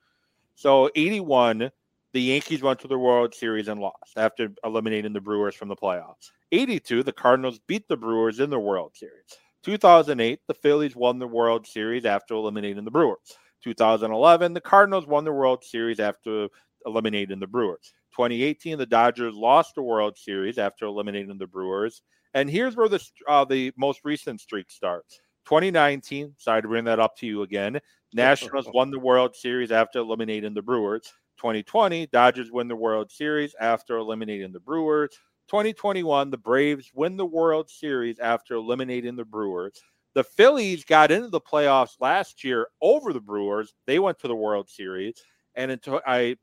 [0.54, 1.70] So 81,
[2.12, 5.76] the Yankees went to the World Series and lost after eliminating the Brewers from the
[5.76, 6.30] playoffs.
[6.52, 9.36] 82, the Cardinals beat the Brewers in the World Series.
[9.64, 13.36] 2008, the Phillies won the World Series after eliminating the Brewers.
[13.64, 16.48] 2011, the Cardinals won the World Series after
[16.86, 17.92] eliminating the Brewers.
[18.12, 22.02] 2018, the Dodgers lost the World Series after eliminating the Brewers.
[22.36, 25.20] And here's where the uh, the most recent streak starts.
[25.46, 27.80] 2019, sorry to bring that up to you again.
[28.12, 31.10] Nationals won the World Series after eliminating the Brewers.
[31.38, 35.18] 2020, Dodgers win the World Series after eliminating the Brewers.
[35.48, 39.80] 2021, the Braves win the World Series after eliminating the Brewers.
[40.12, 43.72] The Phillies got into the playoffs last year over the Brewers.
[43.86, 45.22] They went to the World Series,
[45.54, 46.36] and until I,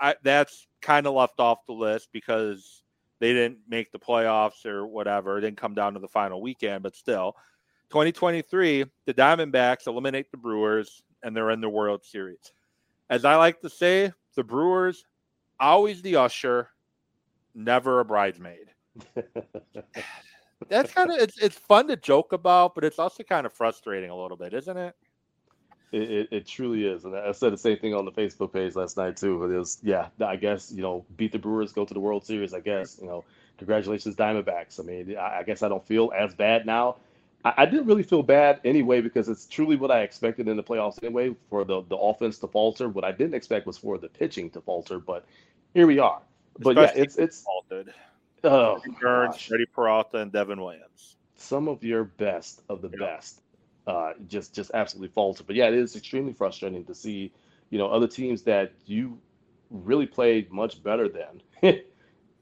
[0.00, 2.82] I that's kind of left off the list because
[3.20, 5.38] they didn't make the playoffs or whatever.
[5.38, 7.36] It didn't come down to the final weekend, but still.
[7.90, 12.52] 2023, the Diamondbacks eliminate the Brewers and they're in the World Series.
[13.10, 15.04] As I like to say, the Brewers
[15.58, 16.68] always the usher,
[17.54, 18.68] never a bridesmaid.
[20.68, 24.10] That's kind of it's it's fun to joke about, but it's also kind of frustrating
[24.10, 24.94] a little bit, isn't it?
[25.90, 28.76] It, it, it, truly is, and I said the same thing on the Facebook page
[28.76, 29.38] last night too.
[29.38, 32.26] But it was, yeah, I guess you know, beat the Brewers, go to the World
[32.26, 32.52] Series.
[32.52, 33.24] I guess you know,
[33.56, 34.78] congratulations, Diamondbacks.
[34.78, 36.96] I mean, I, I guess I don't feel as bad now.
[37.44, 40.62] I, I, didn't really feel bad anyway because it's truly what I expected in the
[40.62, 42.88] playoffs anyway for the the offense to falter.
[42.88, 45.24] What I didn't expect was for the pitching to falter, but
[45.72, 46.20] here we are.
[46.58, 47.94] But Especially yeah, it's it's faltered.
[48.44, 51.16] Oh, Burnes, Freddie Peralta, and Devin Williams.
[51.36, 53.40] Some of your best of the best
[53.88, 55.42] uh, just just absolutely falter.
[55.42, 57.32] But yeah, it is extremely frustrating to see,
[57.70, 59.18] you know, other teams that you
[59.70, 61.42] really played much better than.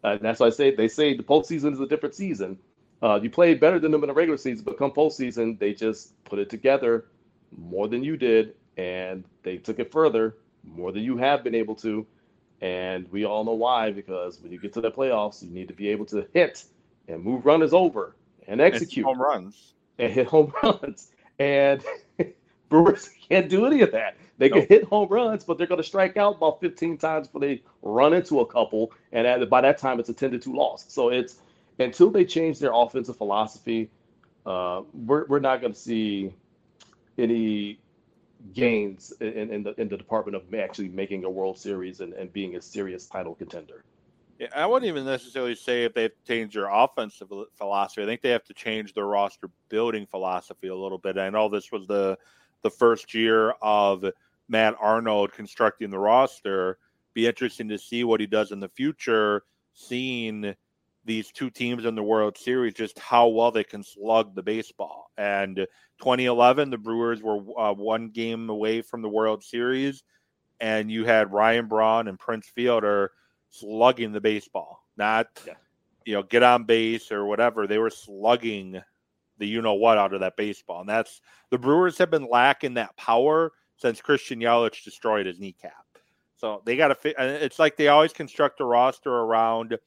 [0.05, 2.59] uh, that's why I say they say the postseason is a different season.
[3.01, 6.23] Uh, you played better than them in the regular season, but come postseason, they just
[6.25, 7.07] put it together
[7.57, 11.77] more than you did, and they took it further more than you have been able
[11.77, 12.05] to.
[12.61, 15.75] And we all know why, because when you get to the playoffs, you need to
[15.75, 16.65] be able to hit
[17.07, 18.17] and move runners over
[18.49, 21.13] and execute home runs and hit home runs.
[21.39, 21.83] And
[22.69, 24.17] Brewers can't do any of that.
[24.39, 27.41] They can hit home runs, but they're going to strike out about 15 times before
[27.41, 28.93] they run into a couple.
[29.13, 30.85] And at, by that time, it's a 10 to 2 loss.
[30.89, 31.37] So it's
[31.79, 33.89] until they change their offensive philosophy,
[34.45, 36.33] uh, we're, we're not going to see
[37.17, 37.79] any
[38.53, 42.33] gains in, in, the in the department of actually making a World Series and, and
[42.33, 43.85] being a serious title contender.
[44.39, 48.03] Yeah, I wouldn't even necessarily say if they've changed their offensive philosophy.
[48.03, 51.17] I think they have to change their roster building philosophy a little bit.
[51.17, 52.19] I know this was the
[52.63, 54.05] the first year of
[54.49, 56.79] Matt Arnold constructing the roster.
[57.15, 60.55] Be interesting to see what he does in the future, seeing
[61.05, 65.11] these two teams in the World Series, just how well they can slug the baseball.
[65.17, 65.57] And
[65.99, 70.03] 2011, the Brewers were uh, one game away from the World Series
[70.61, 73.13] and you had Ryan Braun and Prince Fielder
[73.51, 75.55] slugging the baseball, not Yeah.
[76.05, 77.67] you know get on base or whatever.
[77.67, 78.83] They were slugging
[79.39, 82.75] the you know what out of that baseball, and that's the Brewers have been lacking
[82.75, 85.85] that power since Christian Yelich destroyed his kneecap.
[86.37, 87.17] So they got to fit.
[87.19, 89.79] It's like they always construct a roster around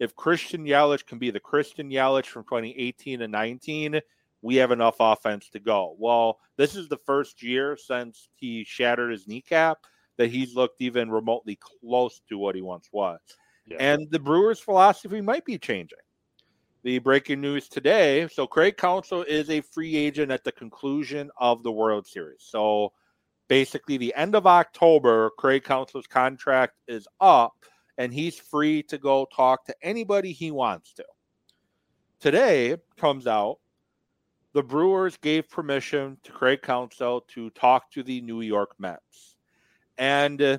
[0.00, 4.00] if Christian Yelich can be the Christian Yelich from 2018 and 19,
[4.42, 5.96] we have enough offense to go.
[5.98, 9.78] Well, this is the first year since he shattered his kneecap
[10.18, 13.18] that he's looked even remotely close to what he once was.
[13.66, 13.76] Yeah.
[13.80, 15.98] And the Brewers' philosophy might be changing.
[16.84, 21.62] The breaking news today so Craig Counsell is a free agent at the conclusion of
[21.62, 22.40] the World Series.
[22.40, 22.92] So
[23.48, 27.52] basically, the end of October, Craig Counsell's contract is up
[27.96, 31.04] and he's free to go talk to anybody he wants to.
[32.20, 33.58] Today comes out
[34.54, 39.36] the Brewers gave permission to Craig Counsell to talk to the New York Mets.
[39.98, 40.58] And uh,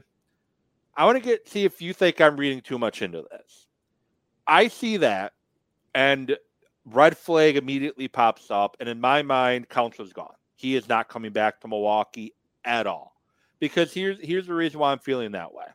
[0.95, 3.67] I want to get see if you think I'm reading too much into this.
[4.45, 5.33] I see that
[5.95, 6.35] and
[6.85, 10.33] red flag immediately pops up and in my mind Counsell's gone.
[10.55, 12.33] He is not coming back to Milwaukee
[12.65, 13.15] at all.
[13.59, 15.65] Because here's here's the reason why I'm feeling that way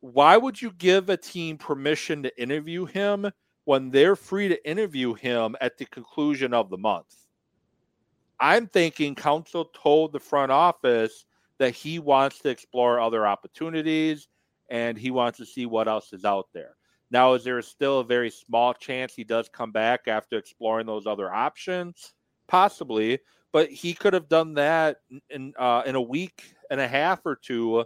[0.00, 3.30] why would you give a team permission to interview him
[3.64, 7.14] when they're free to interview him at the conclusion of the month?
[8.40, 11.26] I'm thinking Counsell told the front office
[11.60, 14.28] that he wants to explore other opportunities
[14.70, 16.74] and he wants to see what else is out there.
[17.10, 21.06] Now, is there still a very small chance he does come back after exploring those
[21.06, 22.14] other options?
[22.48, 23.18] Possibly,
[23.52, 27.36] but he could have done that in uh, in a week and a half or
[27.36, 27.84] two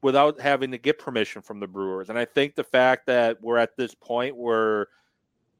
[0.00, 2.08] without having to get permission from the Brewers.
[2.08, 4.86] And I think the fact that we're at this point where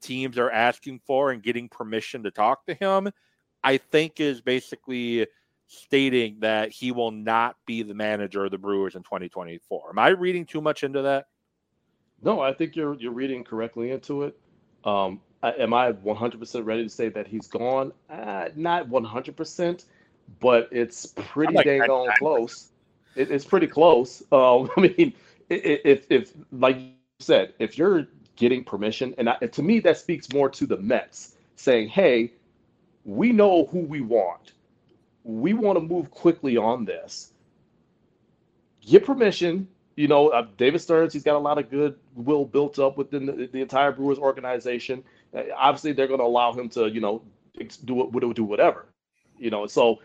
[0.00, 3.10] teams are asking for and getting permission to talk to him,
[3.62, 5.26] I think is basically
[5.66, 9.90] stating that he will not be the manager of the Brewers in 2024.
[9.90, 11.26] Am I reading too much into that?
[12.22, 14.38] No, I think you're you're reading correctly into it.
[14.84, 17.92] Um, I, am I 100% ready to say that he's gone?
[18.08, 19.84] Uh, not 100%,
[20.40, 22.70] but it's pretty like dang on close.
[23.16, 24.22] It, it's pretty close.
[24.32, 25.12] Um, I mean,
[25.48, 30.32] if if like you said, if you're getting permission, and I, to me that speaks
[30.32, 32.32] more to the Mets saying, "Hey,
[33.04, 34.52] we know who we want.
[35.26, 37.32] We want to move quickly on this.
[38.80, 42.98] Get permission." You know, uh, David Stearns, he's got a lot of goodwill built up
[42.98, 45.02] within the, the entire Brewers organization.
[45.34, 47.22] Uh, obviously, they're going to allow him to, you know,
[47.58, 48.86] do do do whatever.
[49.38, 50.00] You know, so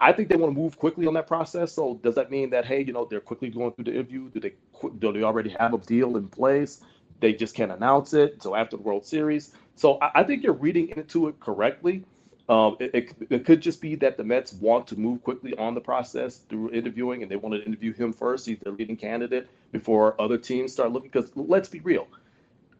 [0.00, 1.72] I think they want to move quickly on that process.
[1.72, 4.28] So does that mean that hey, you know, they're quickly going through the interview?
[4.30, 4.54] Do they
[4.98, 6.80] do they already have a deal in place?
[7.20, 9.52] They just can't announce it until after the World Series.
[9.76, 12.04] So I, I think you're reading into it correctly.
[12.48, 15.74] Um, it, it, it, could just be that the Mets want to move quickly on
[15.74, 18.46] the process through interviewing, and they want to interview him first.
[18.46, 21.10] He's their leading candidate before other teams start looking.
[21.10, 22.08] Because let's be real,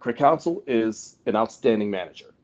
[0.00, 2.34] Craig Counsell is an outstanding manager.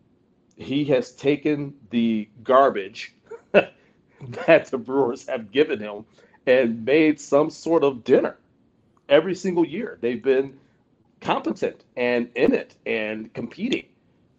[0.56, 3.14] He has taken the garbage
[3.52, 6.04] that the Brewers have given him
[6.46, 8.36] and made some sort of dinner
[9.08, 9.98] every single year.
[10.00, 10.58] They've been
[11.20, 13.86] competent and in it and competing.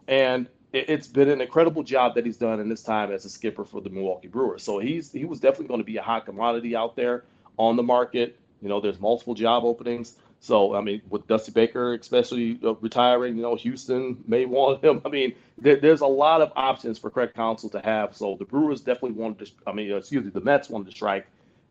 [0.07, 3.65] And it's been an incredible job that he's done in this time as a skipper
[3.65, 4.63] for the Milwaukee Brewers.
[4.63, 7.23] So he's he was definitely going to be a hot commodity out there
[7.57, 8.37] on the market.
[8.61, 10.15] You know, there's multiple job openings.
[10.41, 15.01] So I mean, with Dusty Baker especially uh, retiring, you know, Houston may want him.
[15.05, 18.15] I mean, there, there's a lot of options for Craig Counsell to have.
[18.15, 19.51] So the Brewers definitely wanted to.
[19.65, 21.25] I mean, excuse me, the Mets wanted to strike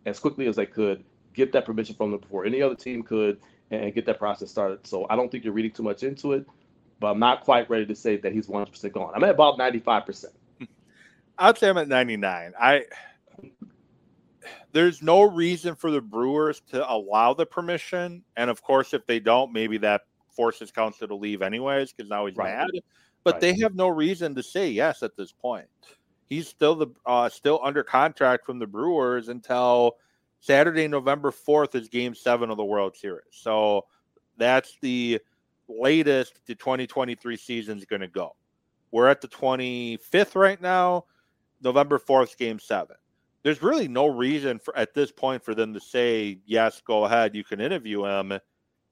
[0.06, 3.38] as quickly as they could, get that permission from them before any other team could,
[3.70, 4.86] and get that process started.
[4.86, 6.46] So I don't think you're reading too much into it
[7.00, 9.12] but I'm not quite ready to say that he's 100% gone.
[9.14, 10.26] I'm at about 95%.
[11.38, 12.52] I'd say I'm at 99.
[12.60, 12.84] I
[14.72, 19.20] there's no reason for the Brewers to allow the permission, and of course, if they
[19.20, 22.56] don't, maybe that forces Counsell to leave anyways because now he's right.
[22.56, 22.70] mad.
[23.24, 23.40] But right.
[23.40, 25.66] they have no reason to say yes at this point.
[26.28, 29.96] He's still the uh, still under contract from the Brewers until
[30.40, 33.24] Saturday, November 4th is Game Seven of the World Series.
[33.30, 33.86] So
[34.36, 35.20] that's the
[35.68, 38.34] latest the 2023 season is going to go.
[38.90, 41.04] We're at the 25th right now,
[41.62, 42.96] November 4th, game seven.
[43.42, 47.34] There's really no reason for at this point for them to say, yes, go ahead,
[47.34, 48.38] you can interview him,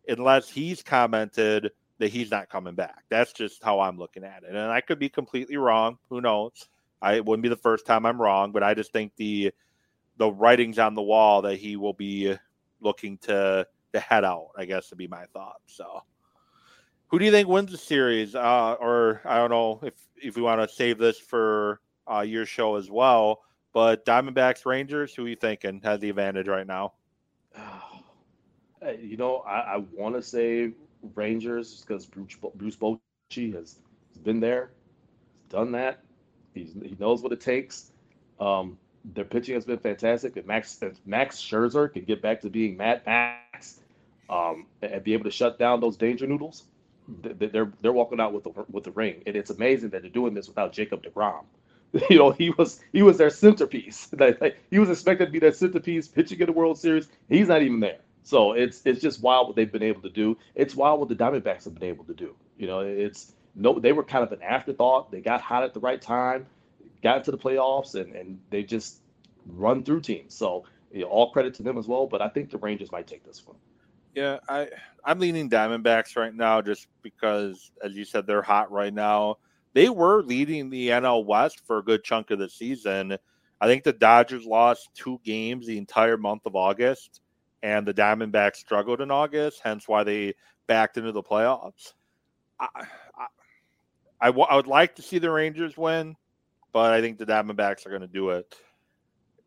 [0.09, 3.05] unless he's commented that he's not coming back.
[3.09, 4.51] That's just how I'm looking at it.
[4.51, 5.99] And I could be completely wrong.
[6.11, 6.69] Who knows?
[7.01, 9.53] I it wouldn't be the first time I'm wrong, but I just think the
[10.19, 12.37] the writings on the wall that he will be
[12.81, 15.61] looking to to head out, I guess would be my thought.
[15.67, 16.03] So
[17.09, 18.35] who do you think wins the series?
[18.35, 21.81] Uh, or I don't know if if we want to save this for
[22.11, 23.43] uh, your show as well.
[23.73, 26.95] But Diamondbacks Rangers, who are you thinking has the advantage right now?
[29.01, 30.73] you know, I, I want to say
[31.15, 33.79] Rangers because Bruce, Bruce Bochy has
[34.23, 34.71] been there,
[35.51, 36.01] done that.
[36.55, 37.93] He's, he knows what it takes.
[38.41, 38.79] Um,
[39.15, 40.37] their pitching has been fantastic.
[40.37, 43.81] If Max if Max Scherzer can get back to being Mad Max
[44.29, 46.65] um, and be able to shut down those danger noodles,
[47.09, 49.23] they're they're walking out with the with the ring.
[49.27, 51.45] And it's amazing that they're doing this without Jacob deGrom.
[52.11, 54.11] You know, he was he was their centerpiece.
[54.71, 57.09] he was expected to be their centerpiece pitching in the World Series.
[57.29, 58.01] He's not even there.
[58.23, 60.37] So it's it's just wild what they've been able to do.
[60.57, 62.35] It's wild what the Diamondbacks have been able to do.
[62.59, 65.13] You know, it's no they were kind of an afterthought.
[65.13, 66.47] They got hot at the right time,
[67.03, 69.01] got into the playoffs, and and they just
[69.47, 70.35] run through teams.
[70.35, 72.09] So you know, all credit to them as well.
[72.09, 73.57] But I think the Rangers might take this one.
[74.17, 74.69] Yeah, I
[75.05, 79.37] I'm leaning Diamondbacks right now just because, as you said, they're hot right now.
[79.75, 83.19] They were leading the NL West for a good chunk of the season.
[83.61, 87.21] I think the Dodgers lost two games the entire month of August
[87.63, 90.35] and the Diamondbacks struggled in August, hence why they
[90.67, 91.93] backed into the playoffs.
[92.59, 93.27] I, I,
[94.21, 96.17] I, w- I would like to see the Rangers win,
[96.73, 98.55] but I think the Diamondbacks are going to do it.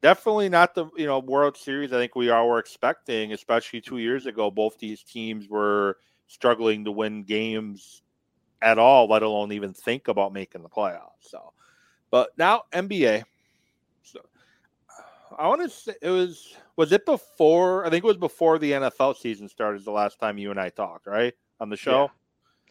[0.02, 1.92] Definitely not the you know World Series.
[1.92, 4.50] I think we all were expecting, especially two years ago.
[4.50, 5.98] Both these teams were
[6.28, 8.02] struggling to win games
[8.62, 11.22] at all, let alone even think about making the playoffs.
[11.22, 11.52] So,
[12.12, 13.24] but now NBA.
[14.04, 14.20] So,
[15.38, 17.86] I want to say it was was it before?
[17.86, 19.84] I think it was before the NFL season started.
[19.84, 22.10] The last time you and I talked, right, on the show.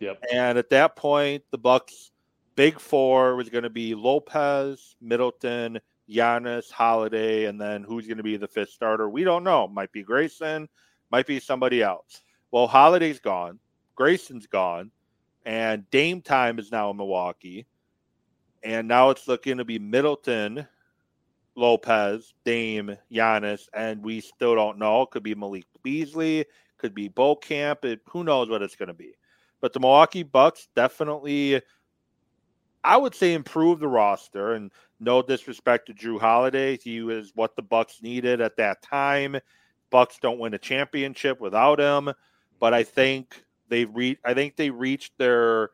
[0.01, 0.09] Yeah.
[0.09, 0.25] Yep.
[0.33, 2.13] And at that point, the Bucks'
[2.55, 8.23] big four was going to be Lopez, Middleton, Giannis, Holiday, and then who's going to
[8.23, 9.09] be the fifth starter?
[9.09, 9.69] We don't know.
[9.69, 10.69] Might be Grayson,
[11.11, 12.23] might be somebody else.
[12.51, 13.59] Well, Holiday's gone,
[13.95, 14.91] Grayson's gone,
[15.45, 17.67] and Dame time is now in Milwaukee,
[18.63, 20.67] and now it's looking to be Middleton,
[21.55, 25.03] Lopez, Dame, Giannis, and we still don't know.
[25.03, 26.47] It Could be Malik Beasley,
[26.79, 27.85] could be Beauchamp.
[27.85, 29.13] It, who knows what it's going to be.
[29.61, 31.61] But the Milwaukee Bucks definitely,
[32.85, 34.55] I would say, improve the roster.
[34.55, 34.71] And
[35.01, 39.39] no disrespect to Jrue Holiday, he was what the Bucks needed at that time.
[39.91, 42.13] Bucks don't win a championship without him,
[42.61, 45.71] but I think they re- I think they reached their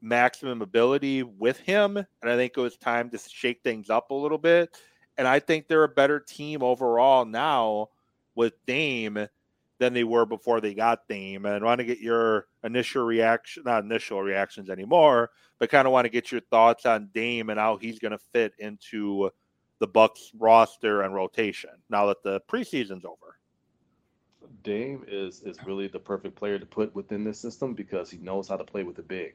[0.00, 4.14] maximum ability with him, and I think it was time to shake things up a
[4.14, 4.76] little bit
[5.18, 7.88] and I think they're a better team overall now
[8.36, 9.26] with Dame
[9.78, 11.46] than they were before they got Dame.
[11.46, 15.92] And I want to get your initial reaction, not initial reactions anymore, but kind of
[15.92, 19.30] want to get your thoughts on Dame and how he's going to fit into
[19.78, 23.36] the Bucks roster and rotation now that the preseason's over.
[24.64, 28.48] Dame is is really the perfect player to put within this system because he knows
[28.48, 29.34] how to play with the big.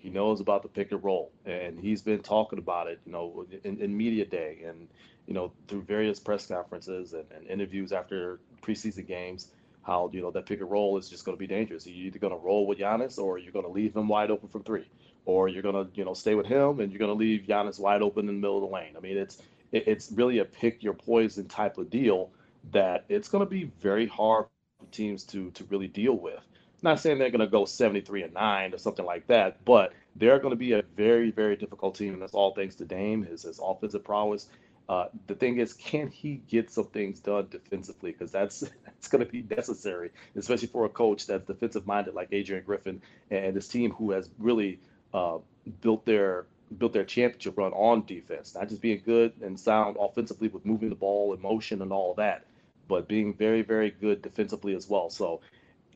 [0.00, 3.46] He knows about the pick and roll, and he's been talking about it, you know,
[3.64, 4.88] in, in media day and
[5.26, 9.48] you know through various press conferences and, and interviews after preseason games.
[9.82, 11.86] How you know that pick and roll is just going to be dangerous.
[11.86, 14.48] You're either going to roll with Giannis or you're going to leave him wide open
[14.48, 14.88] from three,
[15.26, 17.78] or you're going to you know stay with him and you're going to leave Giannis
[17.78, 18.94] wide open in the middle of the lane.
[18.96, 19.38] I mean, it's
[19.70, 22.30] it, it's really a pick your poison type of deal
[22.72, 24.46] that it's going to be very hard
[24.78, 26.40] for teams to to really deal with.
[26.82, 30.38] Not saying they're going to go 73 and 9 or something like that, but they're
[30.38, 32.14] going to be a very, very difficult team.
[32.14, 34.48] And that's all thanks to Dame, his, his offensive prowess.
[34.88, 38.10] Uh, the thing is, can he get some things done defensively?
[38.10, 42.28] Because that's that's going to be necessary, especially for a coach that's defensive minded like
[42.32, 43.00] Adrian Griffin
[43.30, 44.80] and this team who has really
[45.14, 45.38] uh,
[45.80, 46.46] built their
[46.78, 50.88] built their championship run on defense, not just being good and sound offensively with moving
[50.88, 52.44] the ball and motion and all that,
[52.88, 55.10] but being very, very good defensively as well.
[55.10, 55.40] So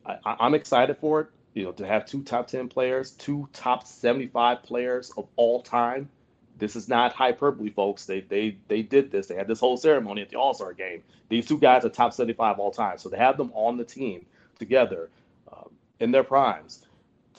[0.05, 1.27] I, I'm excited for it.
[1.53, 6.09] You know, to have two top 10 players, two top 75 players of all time.
[6.57, 8.05] This is not hyperbole, folks.
[8.05, 9.27] They they they did this.
[9.27, 11.03] They had this whole ceremony at the All Star game.
[11.27, 12.97] These two guys are top 75 all time.
[12.97, 14.25] So to have them on the team
[14.57, 15.09] together
[15.51, 16.85] um, in their primes,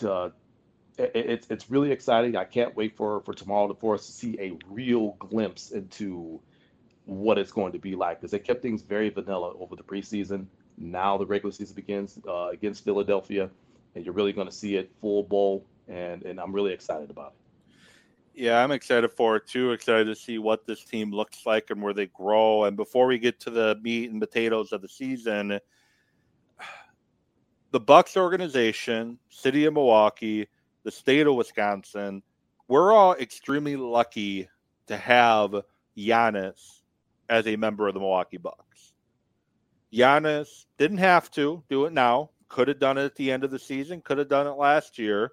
[0.01, 0.33] to,
[0.99, 2.37] it, it's it's really exciting.
[2.37, 6.41] I can't wait for for tomorrow for us to see a real glimpse into
[7.07, 10.47] what it's going to be like because they kept things very vanilla over the preseason.
[10.79, 13.51] Now the regular season begins uh, against Philadelphia,
[13.95, 17.29] and you're really going to see it full bowl, and and I'm really excited about
[17.29, 17.47] it.
[18.37, 19.73] Yeah, I'm excited for it too.
[19.73, 22.65] Excited to see what this team looks like and where they grow.
[22.65, 25.59] And before we get to the meat and potatoes of the season,
[27.71, 30.49] the Bucks organization, city of Milwaukee,
[30.83, 32.23] the state of Wisconsin,
[32.69, 34.51] we're all extremely lucky
[34.87, 35.55] to have
[35.97, 36.83] Giannis
[37.31, 38.76] as a member of the Milwaukee Bucks.
[39.93, 42.31] Giannis didn't have to do it now.
[42.49, 44.01] Could have done it at the end of the season.
[44.01, 45.33] Could have done it last year.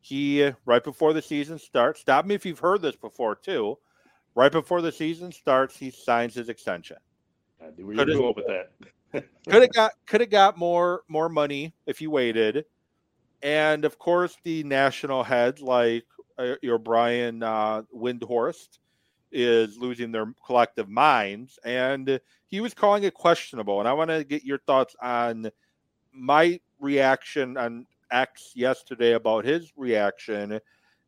[0.00, 2.00] He right before the season starts.
[2.00, 3.78] Stop me if you've heard this before too.
[4.34, 6.96] Right before the season starts, he signs his extension.
[7.60, 8.72] I knew where you going with that.
[9.48, 12.64] could have got could have got more more money if you waited,
[13.42, 16.04] and of course the national heads like
[16.38, 18.78] uh, your Brian uh, Windhorst
[19.32, 23.80] is losing their collective minds, and he was calling it questionable.
[23.80, 25.50] And I want to get your thoughts on
[26.12, 30.60] my reaction on X yesterday about his reaction.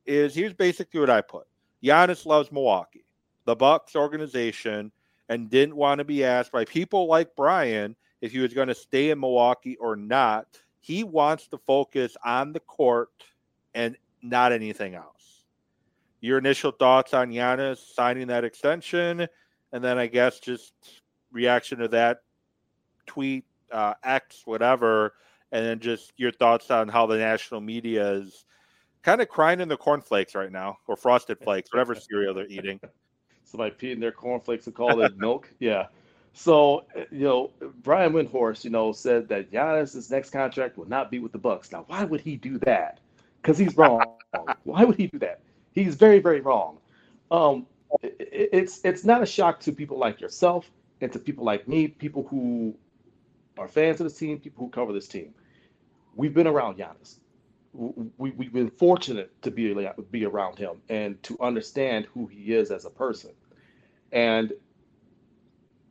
[0.07, 1.47] Is here's basically what I put:
[1.83, 3.05] Giannis loves Milwaukee,
[3.45, 4.93] the Bucks organization
[5.29, 8.75] and didn't want to be asked by people like Brian if he was going to
[8.75, 10.47] stay in Milwaukee or not.
[10.81, 13.11] He wants to focus on the court
[13.75, 15.22] and not anything else.
[16.23, 19.29] Your initial thoughts on Giannis signing that extension,
[19.73, 20.73] and then I guess just
[21.31, 22.21] reaction to that
[23.07, 25.13] tweet, uh, X, whatever,
[25.51, 28.47] and then just your thoughts on how the national media is
[29.03, 32.81] kind of crying in the cornflakes right now, or frosted flakes, whatever cereal they're eating
[33.53, 35.49] somebody peed in their cornflakes and called it milk.
[35.61, 35.87] Yeah.
[36.35, 37.51] So, you know,
[37.83, 41.71] Brian Windhorst, you know, said that Giannis's next contract will not be with the Bucks.
[41.71, 43.01] Now, why would he do that?
[43.43, 44.03] Because he's wrong.
[44.65, 45.41] why would he do that?
[45.75, 46.79] He's very, very wrong.
[47.31, 47.67] Um,
[48.03, 48.17] it,
[48.53, 50.71] it's it's not a shock to people like yourself
[51.01, 52.75] and to people like me, people who
[53.59, 55.35] are fans of this team, people who cover this team.
[56.15, 57.19] We've been around Giannis.
[58.19, 59.75] We, we've been fortunate to be
[60.11, 63.33] be around him and to understand who he is as a person.
[64.13, 64.53] And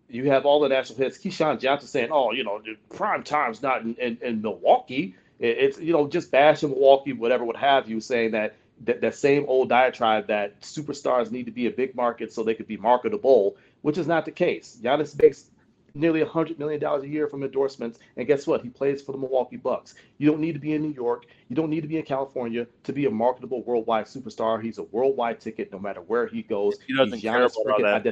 [0.09, 1.17] you have all the national hits.
[1.17, 5.15] Keyshawn Johnson saying, "Oh, you know, prime time's not in, in, in Milwaukee.
[5.39, 8.55] It's you know just bashing Milwaukee, whatever, what have you, saying that,
[8.85, 12.55] that that same old diatribe that superstars need to be a big market so they
[12.55, 14.79] could be marketable, which is not the case.
[14.81, 15.45] Giannis makes
[15.93, 17.99] nearly $100 million a year from endorsements.
[18.17, 18.61] And guess what?
[18.61, 19.95] He plays for the Milwaukee Bucks.
[20.17, 21.25] You don't need to be in New York.
[21.49, 24.61] You don't need to be in California to be a marketable worldwide superstar.
[24.61, 26.77] He's a worldwide ticket no matter where he goes.
[26.87, 28.03] He doesn't He's care about that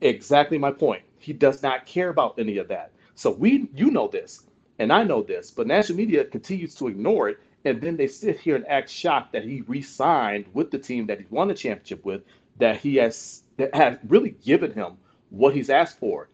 [0.00, 1.02] Exactly my point.
[1.18, 2.92] He does not care about any of that.
[3.14, 4.42] So we, you know this,
[4.78, 7.38] and I know this, but national media continues to ignore it.
[7.66, 11.18] And then they sit here and act shocked that he re-signed with the team that
[11.18, 12.22] he won the championship with,
[12.58, 14.96] that he has that has really given him
[15.30, 16.28] what he's asked for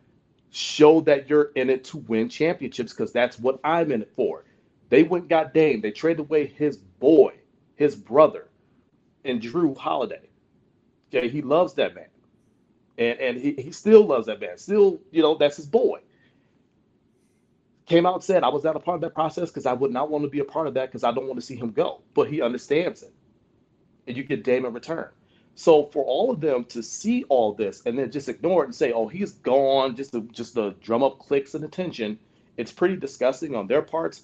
[0.51, 4.45] show that you're in it to win championships because that's what I'm in it for.
[4.91, 5.80] They went got Dame.
[5.80, 7.33] They traded away his boy,
[7.76, 8.49] his brother,
[9.24, 10.28] and Jrue Holiday.
[11.09, 12.09] Okay, he loves that man.
[12.99, 14.59] And and he, he still loves that man.
[14.59, 16.01] Still, you know, that's his boy.
[17.93, 19.93] Came out and said, I was not a part of that process because I would
[19.93, 21.72] not want to be a part of that because I don't want to see him
[21.72, 22.01] go.
[22.14, 23.12] But he understands it.
[24.07, 25.11] And you get Dame in return.
[25.57, 28.74] So for all of them to see all this and then just ignore it and
[28.74, 32.18] say, "Oh, he's gone," just to just to drum up clicks and attention,
[32.57, 34.22] it's pretty disgusting on their parts.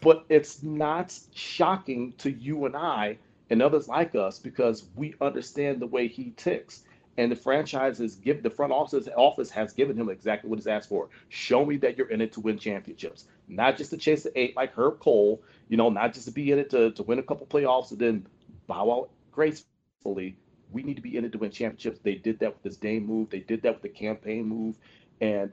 [0.00, 3.18] But it's not shocking to you and I
[3.50, 6.84] and others like us because we understand the way he ticks.
[7.18, 10.66] And the franchise has given the front office office has given him exactly what he's
[10.66, 11.10] asked for.
[11.28, 14.56] Show me that you're in it to win championships, not just to chase the eight
[14.56, 15.42] like Herb Kohl.
[15.68, 17.98] You know, not just to be in it to, to win a couple playoffs and
[17.98, 18.26] then
[18.66, 20.38] bow out gracefully
[20.70, 22.00] we need to be in it to win championships.
[22.02, 23.30] They did that with this Dame move.
[23.30, 24.76] They did that with the campaign move,
[25.20, 25.52] and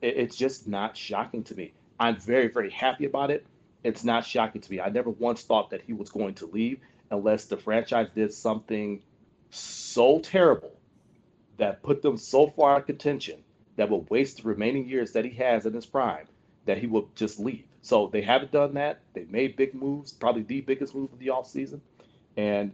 [0.00, 1.74] it, it's just not shocking to me.
[1.98, 3.46] I'm very, very happy about it.
[3.82, 4.80] It's not shocking to me.
[4.80, 6.80] I never once thought that he was going to leave
[7.10, 9.02] unless the franchise did something
[9.54, 10.72] so terrible
[11.56, 13.42] that put them so far in contention
[13.76, 16.26] that would waste the remaining years that he has in his prime
[16.64, 17.64] that he would just leave.
[17.82, 19.00] So they haven't done that.
[19.12, 21.80] They made big moves, probably the biggest move of the offseason.
[22.36, 22.72] And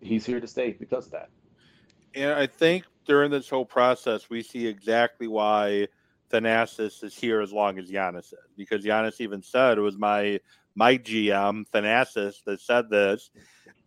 [0.00, 1.30] he's here to stay because of that.
[2.14, 5.88] And I think during this whole process, we see exactly why
[6.30, 10.40] Thanasis is here as long as Giannis is, because Giannis even said it was my
[10.76, 13.30] my GM Thanasis that said this,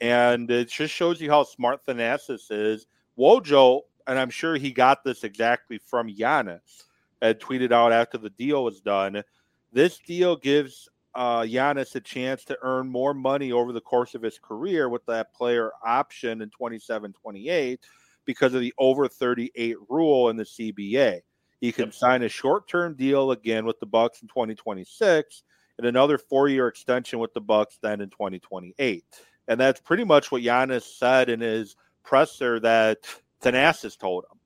[0.01, 2.87] and it just shows you how smart Thanasis is.
[3.17, 6.83] Wojo, and I'm sure he got this exactly from Giannis,
[7.21, 9.23] had tweeted out after the deal was done.
[9.71, 14.21] This deal gives uh, Giannis a chance to earn more money over the course of
[14.21, 17.79] his career with that player option in 27 28
[18.25, 21.19] because of the over 38 rule in the CBA.
[21.61, 25.43] He can sign a short term deal again with the Bucks in 2026
[25.80, 29.05] and another four year extension with the Bucks then in 2028.
[29.47, 33.07] And that's pretty much what Giannis said in his presser that
[33.41, 34.38] Thanasis told him.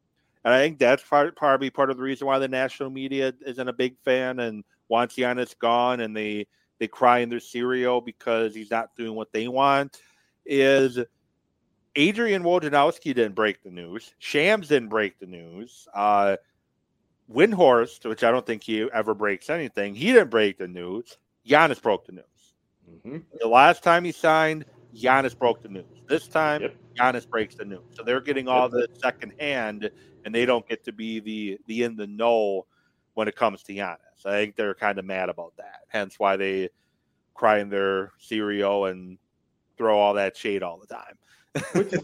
[0.45, 3.67] And I think that's part, probably part of the reason why the national media isn't
[3.67, 6.45] a big fan and wants Giannis gone and they
[6.77, 9.97] they cry in their cereal because he's not doing what they want
[10.45, 10.99] is
[11.95, 14.13] Adrian Wojnarowski didn't break the news.
[14.19, 15.87] Shams didn't break the news.
[15.95, 16.37] Uh,
[17.31, 21.17] Windhorst, which I don't think he ever breaks anything, he didn't break the news.
[21.47, 22.25] Giannis broke the news.
[22.89, 23.17] Mm-hmm.
[23.39, 24.65] The last time he signed
[24.95, 25.85] Giannis broke the news.
[26.07, 26.75] This time, Yep.
[26.97, 27.81] Giannis breaks the news.
[27.91, 29.89] So they're getting all the second hand,
[30.25, 32.65] and they don't get to be the the in the know
[33.15, 34.25] when it comes to Giannis.
[34.25, 35.81] I think they're kind of mad about that.
[35.87, 36.69] Hence why they
[37.33, 39.17] cry in their cereal and
[39.77, 41.17] throw all that shade all the time.
[41.73, 42.01] Which is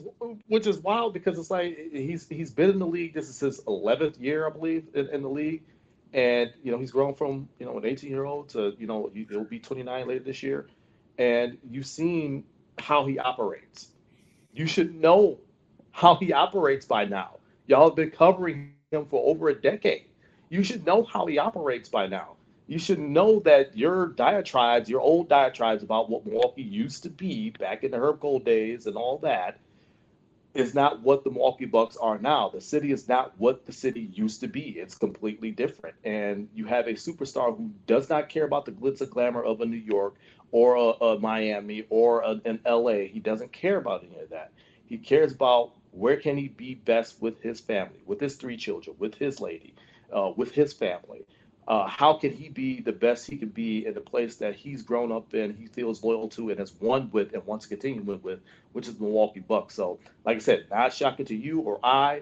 [0.47, 3.13] which is wild because it's like he's he's been in the league.
[3.13, 5.63] This is his eleventh year, I believe, in, in the league,
[6.13, 9.09] and you know he's grown from you know an eighteen year old to you know
[9.13, 10.67] he'll be twenty nine later this year,
[11.17, 12.43] and you've seen
[12.79, 13.89] how he operates.
[14.53, 15.39] You should know
[15.91, 17.39] how he operates by now.
[17.67, 20.05] Y'all have been covering him for over a decade.
[20.49, 22.38] You should know how he operates by now.
[22.69, 27.49] You should know that your diatribes, your old diatribes about what Milwaukee used to be
[27.49, 29.57] back in the Herb Kohl days and all that,
[30.53, 32.49] is not what the Milwaukee Bucks are now.
[32.49, 34.77] The city is not what the city used to be.
[34.77, 35.95] It's completely different.
[36.03, 39.61] And you have a superstar who does not care about the glitz and glamour of
[39.61, 40.13] a New York
[40.51, 43.07] or a, a Miami or a, an LA.
[43.11, 44.51] He doesn't care about any of that.
[44.85, 48.95] He cares about where can he be best with his family, with his three children,
[48.99, 49.73] with his lady,
[50.13, 51.25] uh, with his family.
[51.67, 54.81] Uh, how can he be the best he can be in the place that he's
[54.81, 58.01] grown up in, he feels loyal to, and has won with, and wants to continue
[58.01, 58.39] with, with
[58.73, 59.75] which is Milwaukee Bucks.
[59.75, 62.21] So, like I said, not shocking to you or I.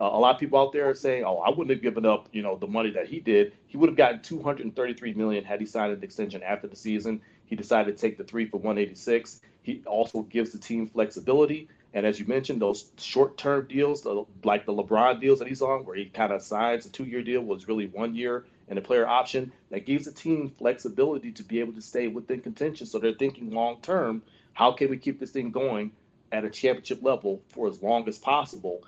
[0.00, 2.28] Uh, a lot of people out there are saying, "Oh, I wouldn't have given up,
[2.32, 3.52] you know, the money that he did.
[3.66, 7.20] He would have gotten 233 million had he signed an extension after the season.
[7.46, 9.40] He decided to take the three for 186.
[9.62, 11.68] He also gives the team flexibility.
[11.94, 14.04] And as you mentioned, those short-term deals,
[14.44, 17.40] like the LeBron deals that he's on, where he kind of signs a two-year deal,
[17.40, 21.60] was really one year and a player option that gives the team flexibility to be
[21.60, 22.86] able to stay within contention.
[22.86, 24.22] So they're thinking long term,
[24.54, 25.92] how can we keep this thing going
[26.32, 28.82] at a championship level for as long as possible?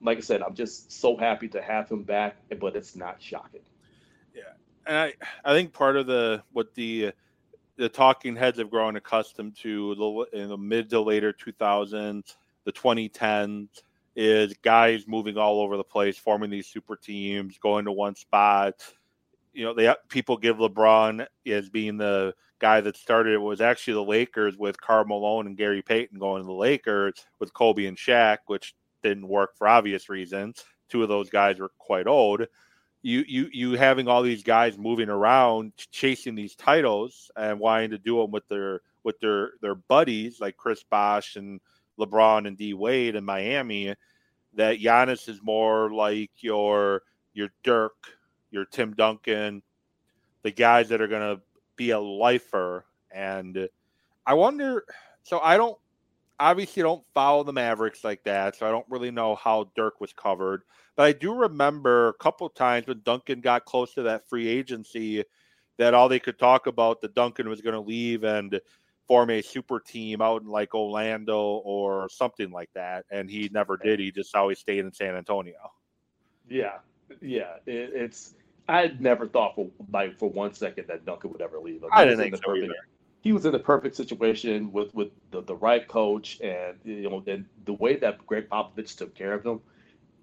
[0.00, 3.60] Like I said, I'm just so happy to have him back, but it's not shocking.
[4.34, 4.42] Yeah,
[4.86, 7.12] and I I think part of the what the
[7.76, 12.72] the talking heads have grown accustomed to the in the mid to later 2000s, the
[12.72, 13.68] 2010s
[14.14, 18.74] is guys moving all over the place, forming these super teams, going to one spot.
[19.52, 23.94] You know, they people give LeBron as being the guy that started it was actually
[23.94, 27.96] the Lakers with Karl Malone and Gary Payton going to the Lakers with Kobe and
[27.96, 30.64] Shaq, which didn't work for obvious reasons.
[30.88, 32.46] Two of those guys were quite old.
[33.02, 37.98] You you you having all these guys moving around, chasing these titles and wanting to
[37.98, 41.60] do them with their with their their buddies like Chris Bosh and
[41.98, 43.94] LeBron and D Wade in Miami,
[44.54, 47.02] that Giannis is more like your
[47.34, 47.94] your Dirk,
[48.50, 49.62] your Tim Duncan,
[50.42, 51.42] the guys that are going to
[51.76, 52.84] be a lifer.
[53.10, 53.68] And
[54.26, 54.84] I wonder.
[55.22, 55.78] So I don't
[56.40, 60.12] obviously don't follow the Mavericks like that, so I don't really know how Dirk was
[60.12, 60.62] covered.
[60.96, 65.24] But I do remember a couple times when Duncan got close to that free agency
[65.78, 68.60] that all they could talk about that Duncan was going to leave and
[69.08, 73.76] form a super team out in like Orlando or something like that, and he never
[73.76, 74.00] did.
[74.00, 75.72] He just always stayed in San Antonio.
[76.48, 76.78] Yeah,
[77.20, 77.56] yeah.
[77.66, 78.34] It, it's
[78.68, 81.84] I never thought for like for one second that Duncan would ever leave.
[81.90, 82.74] I didn't think so perfect, either.
[83.20, 87.22] He was in the perfect situation with with the, the right coach, and you know,
[87.26, 89.60] and the way that Gregg Popovich took care of him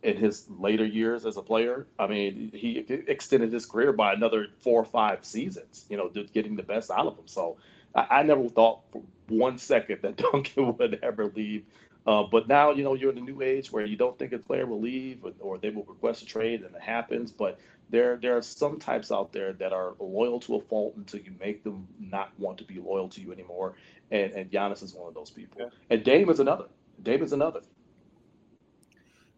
[0.02, 1.86] in his later years as a player.
[1.98, 5.86] I mean, he extended his career by another four or five seasons.
[5.90, 7.28] You know, getting the best out of him.
[7.28, 7.58] So
[7.96, 11.66] I, I never thought for one second that Duncan would ever leave.
[12.08, 14.40] Uh, but now, you know, you're in a new age where you don't think a
[14.40, 17.32] player will leave or, or they will request a trade and it happens.
[17.32, 17.60] But
[17.90, 21.34] there, there are some types out there that are loyal to a fault until you
[21.40, 23.76] make them not want to be loyal to you anymore.
[24.12, 25.62] And, and Giannis is one of those people.
[25.62, 25.70] Yeah.
[25.90, 26.66] And Dame is another.
[27.04, 27.62] Dame is another.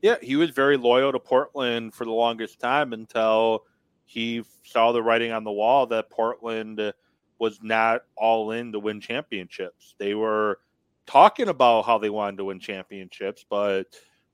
[0.02, 3.66] Yeah, he was very loyal to Portland for the longest time until
[4.06, 6.94] he saw the writing on the wall that Portland
[7.42, 9.96] was not all in to win championships.
[9.98, 10.60] They were
[11.08, 13.88] talking about how they wanted to win championships, but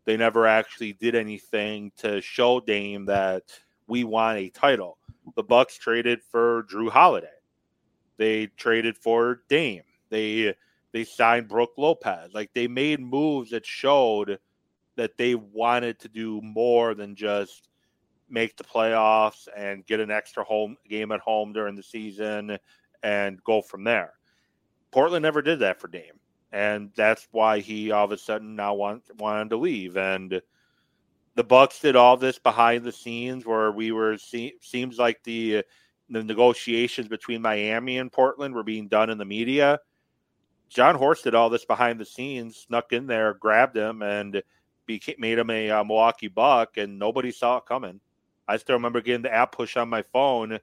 [0.03, 3.43] they never actually did anything to show Dame that
[3.87, 4.97] we want a title.
[5.37, 7.29] The Bucks traded for Jrue Holiday.
[8.17, 9.83] They traded for Dame.
[10.09, 10.53] They
[10.91, 12.33] they signed Brook Lopez.
[12.33, 14.37] Like they made moves that showed
[14.97, 17.69] that they wanted to do more than just
[18.29, 22.57] make the playoffs and get an extra home game at home during the season
[23.03, 24.13] and go from there.
[24.91, 26.19] Portland never did that for Dame,
[26.51, 29.97] and that's why he all of a sudden now want, wanted to leave.
[29.97, 30.41] And
[31.35, 35.63] the Bucks did all this behind the scenes, where we were see, seems like the
[36.09, 39.79] the negotiations between Miami and Portland were being done in the media.
[40.69, 44.41] Jon Horst did all this behind the scenes, snuck in there, grabbed him, and
[44.85, 47.99] became, made him a Milwaukee Buck, and nobody saw it coming.
[48.47, 50.59] I still remember getting the app push on my phone.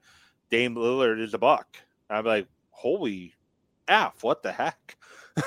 [0.49, 1.77] Dame Lillard is a Buck.
[2.09, 3.33] I'm like, holy
[3.87, 4.23] F.
[4.23, 4.97] What the heck?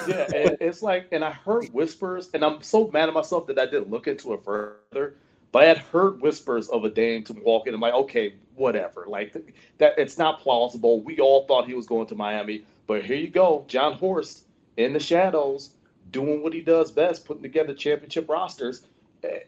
[0.07, 3.59] yeah, and it's like, and I heard whispers, and I'm so mad at myself that
[3.59, 5.15] I didn't look into it further.
[5.51, 7.75] But I had heard whispers of a Dame to walk in.
[7.75, 9.07] I'm like, okay, whatever.
[9.09, 9.35] Like
[9.79, 11.01] that, it's not plausible.
[11.01, 14.45] We all thought he was going to Miami, but here you go, Jon Horst
[14.77, 15.71] in the shadows,
[16.11, 18.83] doing what he does best, putting together championship rosters.
[19.25, 19.41] Eh,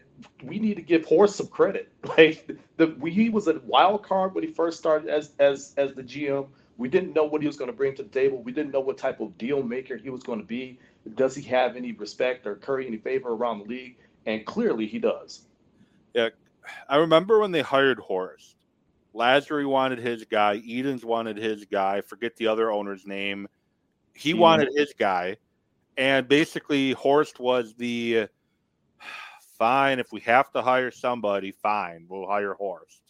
[0.43, 1.89] we need to give Horst some credit.
[2.17, 6.03] Like the he was a wild card when he first started as as as the
[6.03, 6.47] GM.
[6.81, 8.43] We didn't know what he was going to bring to the table.
[8.43, 10.78] We didn't know what type of deal maker he was going to be.
[11.14, 13.99] Does he have any respect or curry any favor around the league?
[14.24, 15.43] And clearly he does.
[16.14, 16.31] Yeah,
[16.89, 18.57] I remember when they hired Horst.
[19.14, 20.55] Lasry wanted his guy.
[20.64, 22.01] Edens wanted his guy.
[22.01, 23.47] Forget the other owner's name.
[24.14, 24.39] He mm.
[24.39, 25.37] wanted his guy,
[25.99, 28.28] and basically Horst was the
[29.59, 29.99] fine.
[29.99, 33.10] If we have to hire somebody, fine, we'll hire Horst.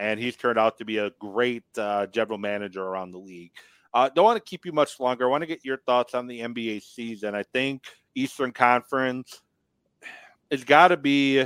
[0.00, 3.52] And he's turned out to be a great uh, general manager around the league.
[3.92, 5.26] Uh, don't want to keep you much longer.
[5.26, 7.34] I want to get your thoughts on the NBA season.
[7.34, 7.82] I think
[8.14, 9.42] Eastern Conference
[10.50, 11.44] has got to be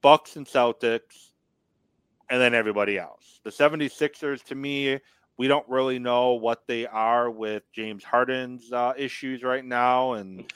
[0.00, 1.32] Bucks and Celtics,
[2.30, 3.40] and then everybody else.
[3.44, 4.98] The 76ers, to me,
[5.36, 10.14] we don't really know what they are with James Harden's uh, issues right now.
[10.14, 10.50] And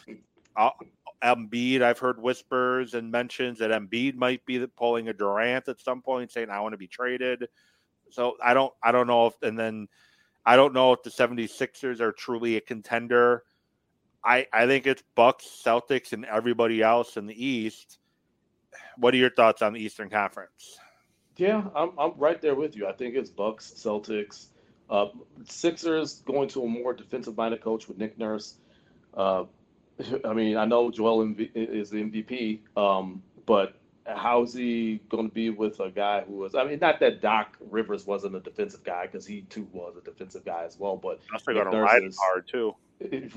[0.57, 0.71] uh,
[1.25, 6.03] Embiid, I've heard whispers and mentions that Embiid might be pulling a Durant at some
[6.03, 7.49] point, saying, I want to be traded.
[8.11, 9.89] So I don't, I don't know if, and then
[10.45, 13.45] I don't know if the 76ers are truly a contender.
[14.25, 17.99] I, I think it's Bucks, Celtics, and everybody else in the East
[18.99, 20.79] what are your thoughts on the Eastern Conference?
[21.37, 22.87] Yeah, I'm I'm right there with you.
[22.87, 24.47] I think it's Bucks, Celtics,
[24.89, 25.07] uh,
[25.45, 28.55] Sixers going to a more defensive-minded coach with Nick Nurse.
[29.15, 29.45] Uh,
[30.25, 33.75] I mean, I know Joel MV- is the MVP, um, but
[34.07, 36.55] how's he going to be with a guy who was?
[36.55, 40.01] I mean, not that Doc Rivers wasn't a defensive guy because he too was a
[40.01, 40.97] defensive guy as well.
[40.97, 42.75] But they're going to ride is, hard too.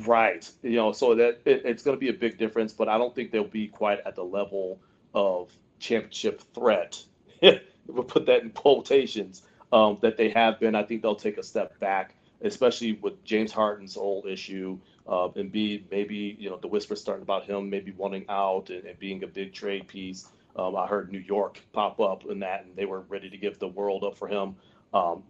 [0.05, 0.49] Right.
[0.63, 3.13] You know, so that it, it's going to be a big difference, but I don't
[3.13, 4.79] think they'll be quite at the level
[5.13, 7.01] of championship threat.
[7.41, 10.75] we'll put that in quotations um, that they have been.
[10.75, 14.77] I think they'll take a step back, especially with James Harden's old issue.
[15.07, 18.83] Uh, and be maybe you know the whispers starting about him maybe wanting out and,
[18.85, 20.29] and being a big trade piece.
[20.55, 23.59] Um, I heard New York pop up in that, and they were ready to give
[23.59, 24.55] the world up for him.
[24.93, 25.23] Um,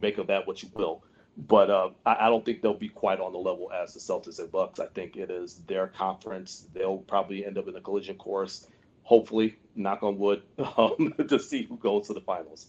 [0.00, 1.02] make of that what you will.
[1.48, 4.38] But uh, I, I, don't think they'll be quite on the level as the Celtics
[4.40, 4.80] and Bucks.
[4.80, 6.66] I think it is their conference.
[6.74, 8.66] They'll probably end up in a collision course
[9.10, 10.42] hopefully, knock on wood,
[10.76, 12.68] um, to see who goes to the finals.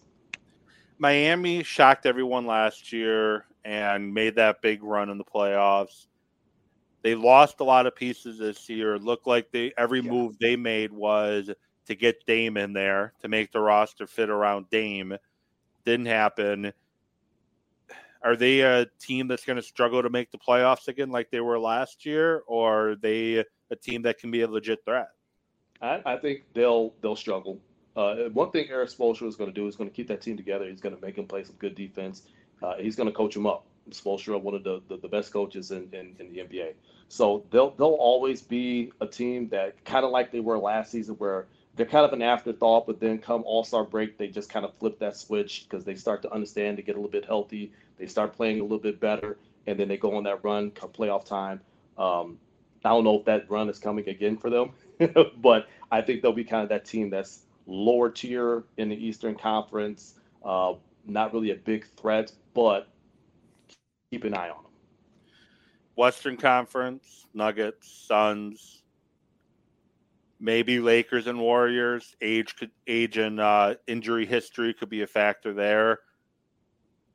[0.98, 6.08] Miami shocked everyone last year and made that big run in the playoffs.
[7.04, 8.96] They lost a lot of pieces this year.
[8.96, 10.12] It looked like they every yeah.
[10.12, 11.50] move they made was
[11.88, 15.18] to get Dame in there to make the roster fit around Dame.
[15.86, 16.74] Didn't happen.
[18.24, 21.40] Are they a team that's going to struggle to make the playoffs again like they
[21.40, 25.10] were last year, or are they a team that can be a legit threat?
[25.82, 27.60] I, I think they'll they'll struggle.
[27.96, 30.38] Uh, one thing Erik Spoelstra is going to do is going to keep that team
[30.38, 30.70] together.
[30.70, 32.24] He's going to make them play some good defense.
[32.62, 33.66] Uh, he's going to coach them up.
[33.90, 36.74] Spoelstra, one of the, the, the best coaches in, in, in, the NBA.
[37.10, 41.16] So they'll they'll always be a team that kind of like they were last season,
[41.16, 44.66] where they're kind of an afterthought, but then come All Star break, they just kind
[44.66, 47.72] of flip that switch because they start to understand to get a little bit healthy.
[47.98, 50.90] They start playing a little bit better, and then they go on that run come
[50.90, 51.62] playoff time.
[51.98, 52.38] Um,
[52.84, 54.72] I don't know if that run is coming again for them,
[55.38, 59.36] but I think they'll be kind of that team that's lower tier in the Eastern
[59.36, 60.16] Conference.
[60.44, 60.74] Uh,
[61.06, 62.88] not really a big threat, but
[64.12, 64.72] keep an eye on them.
[65.96, 68.84] Western Conference, Nuggets, Suns,
[70.40, 72.16] maybe Lakers and Warriors.
[72.22, 76.00] Age could age and uh, injury history could be a factor there.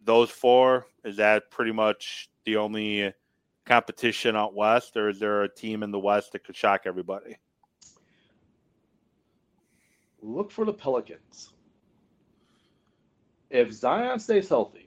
[0.05, 3.13] Those four is that pretty much the only
[3.65, 7.37] competition out west, or is there a team in the west that could shock everybody?
[10.27, 11.53] look for the Pelicans.
[13.49, 14.86] If Zion stays healthy,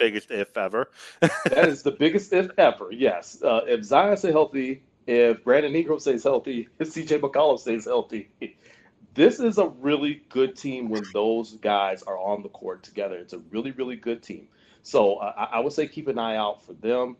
[0.00, 0.90] biggest if ever.
[1.20, 2.90] that is the biggest if ever.
[2.90, 7.84] Yes, uh, if Zion stays healthy, if Brandon Ingram stays healthy, if CJ McCollum stays
[7.84, 8.30] healthy,
[9.14, 13.16] this is a really good team when those guys are on the court together.
[13.16, 14.48] It's a really, really good team.
[14.82, 17.16] So uh, I, would say keep an eye out for them.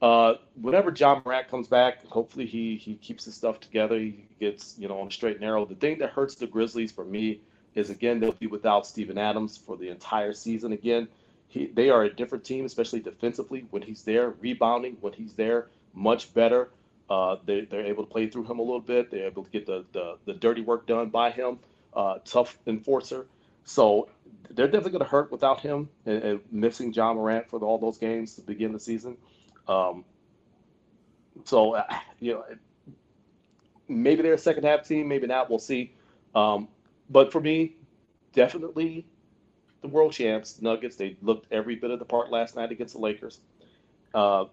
[0.00, 3.98] Uh, whenever Ja Morant comes back, hopefully he he keeps his stuff together.
[3.98, 5.64] He gets you know on straight and narrow.
[5.64, 7.40] The thing that hurts the Grizzlies for me
[7.74, 11.08] is again they'll be without Steven Adams for the entire season again.
[11.52, 15.68] He, they are a different team, especially defensively when he's there, rebounding when he's there,
[15.92, 16.70] much better.
[17.10, 19.10] Uh, they, they're able to play through him a little bit.
[19.10, 21.58] They're able to get the, the, the dirty work done by him.
[21.92, 23.26] Uh, tough enforcer.
[23.66, 24.08] So
[24.48, 27.76] they're definitely going to hurt without him and, and missing Ja Morant for the, all
[27.76, 29.18] those games to begin the season.
[29.68, 30.06] Um,
[31.44, 31.84] so uh,
[32.18, 32.44] you know,
[33.88, 35.50] maybe they're a second half team, maybe not.
[35.50, 35.92] We'll see.
[36.34, 36.68] Um,
[37.10, 37.76] but for me,
[38.32, 39.04] definitely
[39.82, 40.96] the world champs, Nuggets.
[40.96, 43.40] They looked every bit of the part last night against the Lakers.
[44.14, 44.46] Uh,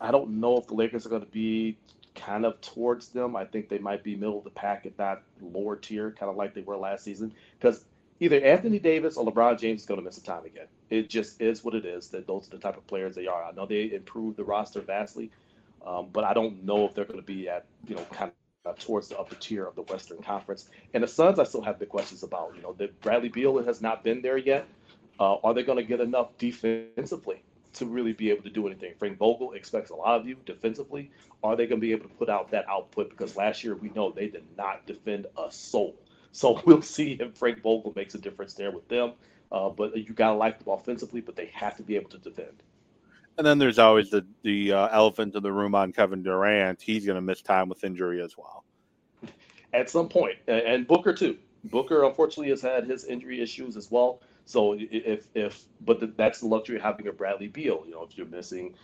[0.00, 1.76] I don't know if the Lakers are going to be
[2.14, 3.34] kind of towards them.
[3.34, 6.36] I think they might be middle of the pack, if not lower tier, kind of
[6.36, 7.32] like they were last season.
[7.58, 7.84] Because
[8.20, 10.66] either Anthony Davis or LeBron James is going to miss some time again.
[10.90, 12.08] It just is what it is.
[12.08, 13.44] That those are the type of players they are.
[13.44, 15.30] I know they improved the roster vastly,
[15.86, 18.34] um, but I don't know if they're going to be at you know kind of
[18.74, 20.68] towards the upper tier of the Western Conference.
[20.94, 22.52] And the Suns, I still have big questions about.
[22.56, 24.66] You know, that Bradley Beal has not been there yet.
[25.20, 27.42] Uh, are they going to get enough defensively
[27.74, 28.94] to really be able to do anything?
[28.98, 31.10] Frank Vogel expects a lot of you defensively.
[31.42, 33.10] Are they going to be able to put out that output?
[33.10, 35.96] Because last year we know they did not defend a soul.
[36.32, 39.12] So we'll see if Frank Vogel makes a difference there with them.
[39.50, 42.18] Uh, but you got to like them offensively, but they have to be able to
[42.18, 42.62] defend.
[43.38, 46.82] And then there's always the the uh, elephant in the room on Kevin Durant.
[46.82, 48.64] He's going to miss time with injury as well.
[49.72, 51.38] At some point, and Booker too.
[51.64, 54.20] Booker unfortunately has had his injury issues as well.
[54.44, 57.84] So if if but that's the luxury of having a Bradley Beal.
[57.86, 58.74] You know, if you're missing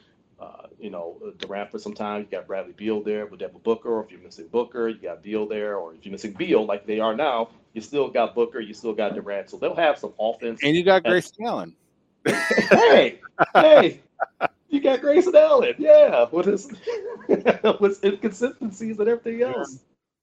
[0.40, 2.22] uh, you know, Durant for some time.
[2.22, 3.90] You got Bradley Beal there with Devin Booker.
[3.90, 5.76] Or if you're missing Booker, you got Beal there.
[5.76, 8.60] Or if you're missing Beal, like they are now, you still got Booker.
[8.60, 9.50] You still got Durant.
[9.50, 10.60] So they'll have some offense.
[10.62, 11.74] And you got Grayson Allen.
[12.26, 13.20] hey,
[13.54, 14.00] hey,
[14.68, 15.74] you got Grayson Allen.
[15.78, 16.68] Yeah, with his
[17.80, 19.78] with inconsistencies and everything else.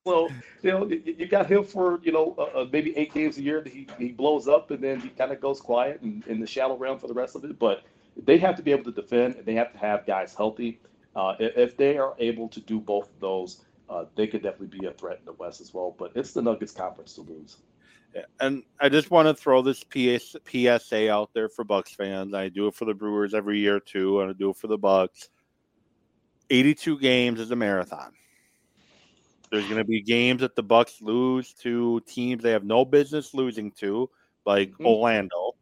[0.06, 0.30] So
[0.64, 3.62] you know you, got him for you know uh, uh maybe eight games a year
[3.62, 6.48] that he, he blows up and then he kind of goes quiet and in the
[6.48, 7.60] shallow realm for the rest of it.
[7.60, 7.84] But
[8.18, 10.80] they have to be able to defend and they have to have guys healthy.
[11.16, 14.86] Uh, if they are able to do both of those, uh, they could definitely be
[14.88, 15.94] a threat in the West as well.
[15.98, 17.58] But it's the Nuggets conference to lose.
[18.40, 22.34] And I just want to throw this PS, PSA out there for Bucks fans.
[22.34, 24.78] I do it for the Brewers every year too, and I do it for the
[24.78, 25.30] Bucks.
[26.50, 28.12] 82 games is a marathon.
[29.50, 33.34] There's going to be games that the Bucks lose to teams they have no business
[33.34, 34.10] losing to,
[34.46, 34.86] like mm-hmm.
[34.86, 35.56] Orlando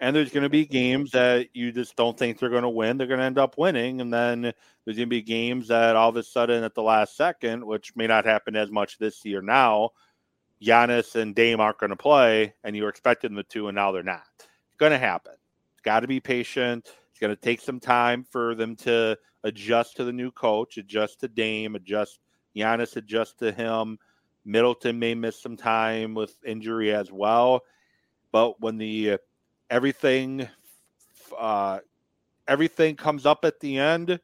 [0.00, 2.96] and there's going to be games that you just don't think they're going to win.
[2.96, 4.00] They're going to end up winning.
[4.00, 7.16] And then there's going to be games that all of a sudden at the last
[7.16, 9.90] second, which may not happen as much this year now,
[10.62, 13.92] Giannis and Dame aren't going to play, and you were expecting the two, and now
[13.92, 14.24] they're not.
[14.38, 15.32] It's going to happen.
[15.72, 16.92] It's got to be patient.
[17.10, 21.20] It's going to take some time for them to adjust to the new coach, adjust
[21.20, 22.20] to Dame, adjust
[22.54, 23.98] Giannis, adjust to him.
[24.44, 27.62] Middleton may miss some time with injury as well.
[28.32, 29.18] But when the
[29.70, 30.48] everything
[31.38, 31.80] uh,
[32.48, 34.20] everything comes up at the end,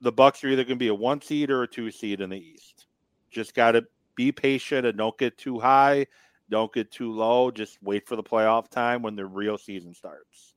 [0.00, 2.30] the Bucks are either going to be a one seed or a two seed in
[2.30, 2.86] the East.
[3.30, 3.84] Just got to
[4.18, 6.06] be patient and don't get too high,
[6.50, 7.50] don't get too low.
[7.50, 10.54] Just wait for the playoff time when the real season starts.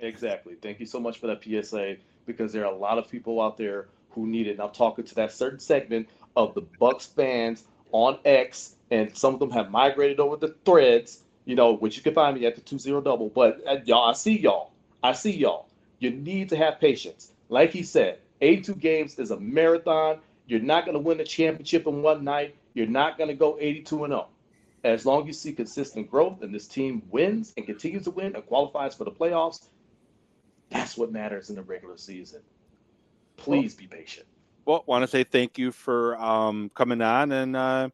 [0.00, 0.56] Exactly.
[0.60, 1.96] Thank you so much for that PSA
[2.26, 4.52] because there are a lot of people out there who need it.
[4.52, 9.32] And I'm talking to that certain segment of the Bucks fans on X, and some
[9.32, 12.54] of them have migrated over the threads you know, which you can find me at
[12.54, 13.30] the two zero double.
[13.30, 14.70] But uh, y'all, I see y'all.
[15.02, 15.66] I see y'all.
[15.98, 17.32] You need to have patience.
[17.48, 20.18] Like he said, 82 games is a marathon.
[20.46, 22.54] You're not going to win the championship in one night.
[22.78, 24.28] You're not going to go 82 and 0.
[24.84, 28.36] As long as you see consistent growth and this team wins and continues to win
[28.36, 29.66] and qualifies for the playoffs,
[30.70, 32.40] that's what matters in the regular season.
[33.36, 34.26] Please well, be patient.
[34.64, 37.88] Well, want to say thank you for um, coming on and uh,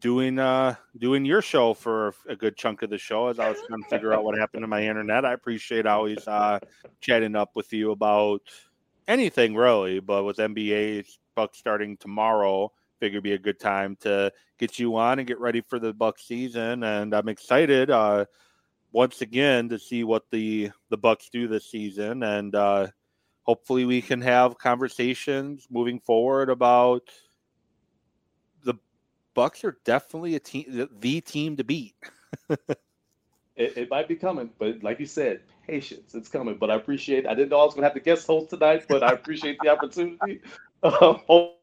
[0.00, 3.58] doing uh doing your show for a good chunk of the show as I was
[3.66, 5.26] trying to figure out what happened to my internet.
[5.26, 6.60] I appreciate always uh
[7.02, 8.40] chatting up with you about
[9.06, 11.04] anything really, but with NBA
[11.34, 15.60] Bucks starting tomorrow, figure be a good time to get you on and get ready
[15.60, 16.82] for the Bucks season.
[16.82, 18.26] And I'm excited uh
[18.92, 22.86] once again to see what the the Bucks do this season and uh
[23.48, 27.08] hopefully we can have conversations moving forward about
[28.64, 28.74] the
[29.32, 31.94] Bucks are definitely a team, the team to beat.
[32.50, 32.68] it,
[33.56, 36.14] it, might be coming, but like you said, patience.
[36.14, 36.58] It's coming.
[36.58, 37.26] But I appreciate.
[37.26, 39.58] I didn't know I was going to have to guest host tonight, but I appreciate
[39.62, 40.40] the opportunity.
[40.80, 41.20] Um,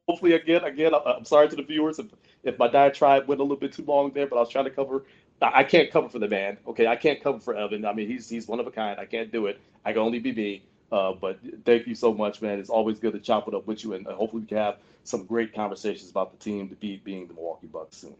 [0.07, 2.07] hopefully, again, again, I'm sorry to the viewers if,
[2.43, 4.71] if my diatribe went a little bit too long there, but I was trying to
[4.71, 5.03] cover.
[5.41, 6.57] I can't cover for the man.
[6.65, 7.85] Okay, I can't cover for Evan.
[7.85, 8.99] I mean, he's he's one of a kind.
[8.99, 9.59] I can't do it.
[9.83, 10.63] I can only be me.
[10.91, 12.57] Uh, but thank you so much, man.
[12.59, 15.25] It's always good to chop it up with you, and hopefully we can have some
[15.25, 18.15] great conversations about the team to be being the Milwaukee Bucks soon.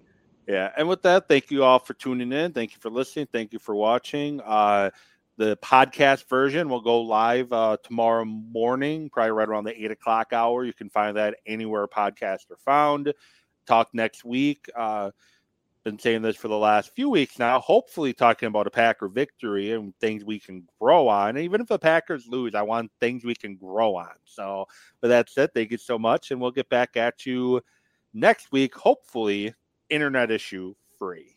[0.48, 2.52] Yeah, and with that, thank you all for tuning in.
[2.52, 3.28] Thank you for listening.
[3.32, 4.42] Thank you for watching.
[4.42, 4.92] Uh,
[5.38, 10.32] the podcast version will go live uh, tomorrow morning, probably right around the eight o'clock
[10.32, 10.64] hour.
[10.64, 13.14] You can find that anywhere podcasts are found.
[13.66, 14.70] Talk next week.
[14.76, 15.12] Uh,
[15.86, 19.72] been saying this for the last few weeks now, hopefully talking about a Packer victory
[19.72, 21.38] and things we can grow on.
[21.38, 24.16] Even if the Packers lose, I want things we can grow on.
[24.26, 24.66] So,
[25.00, 25.52] but that's it.
[25.54, 26.32] Thank you so much.
[26.32, 27.62] And we'll get back at you
[28.16, 29.54] next week, hopefully,
[29.90, 31.35] internet issue free.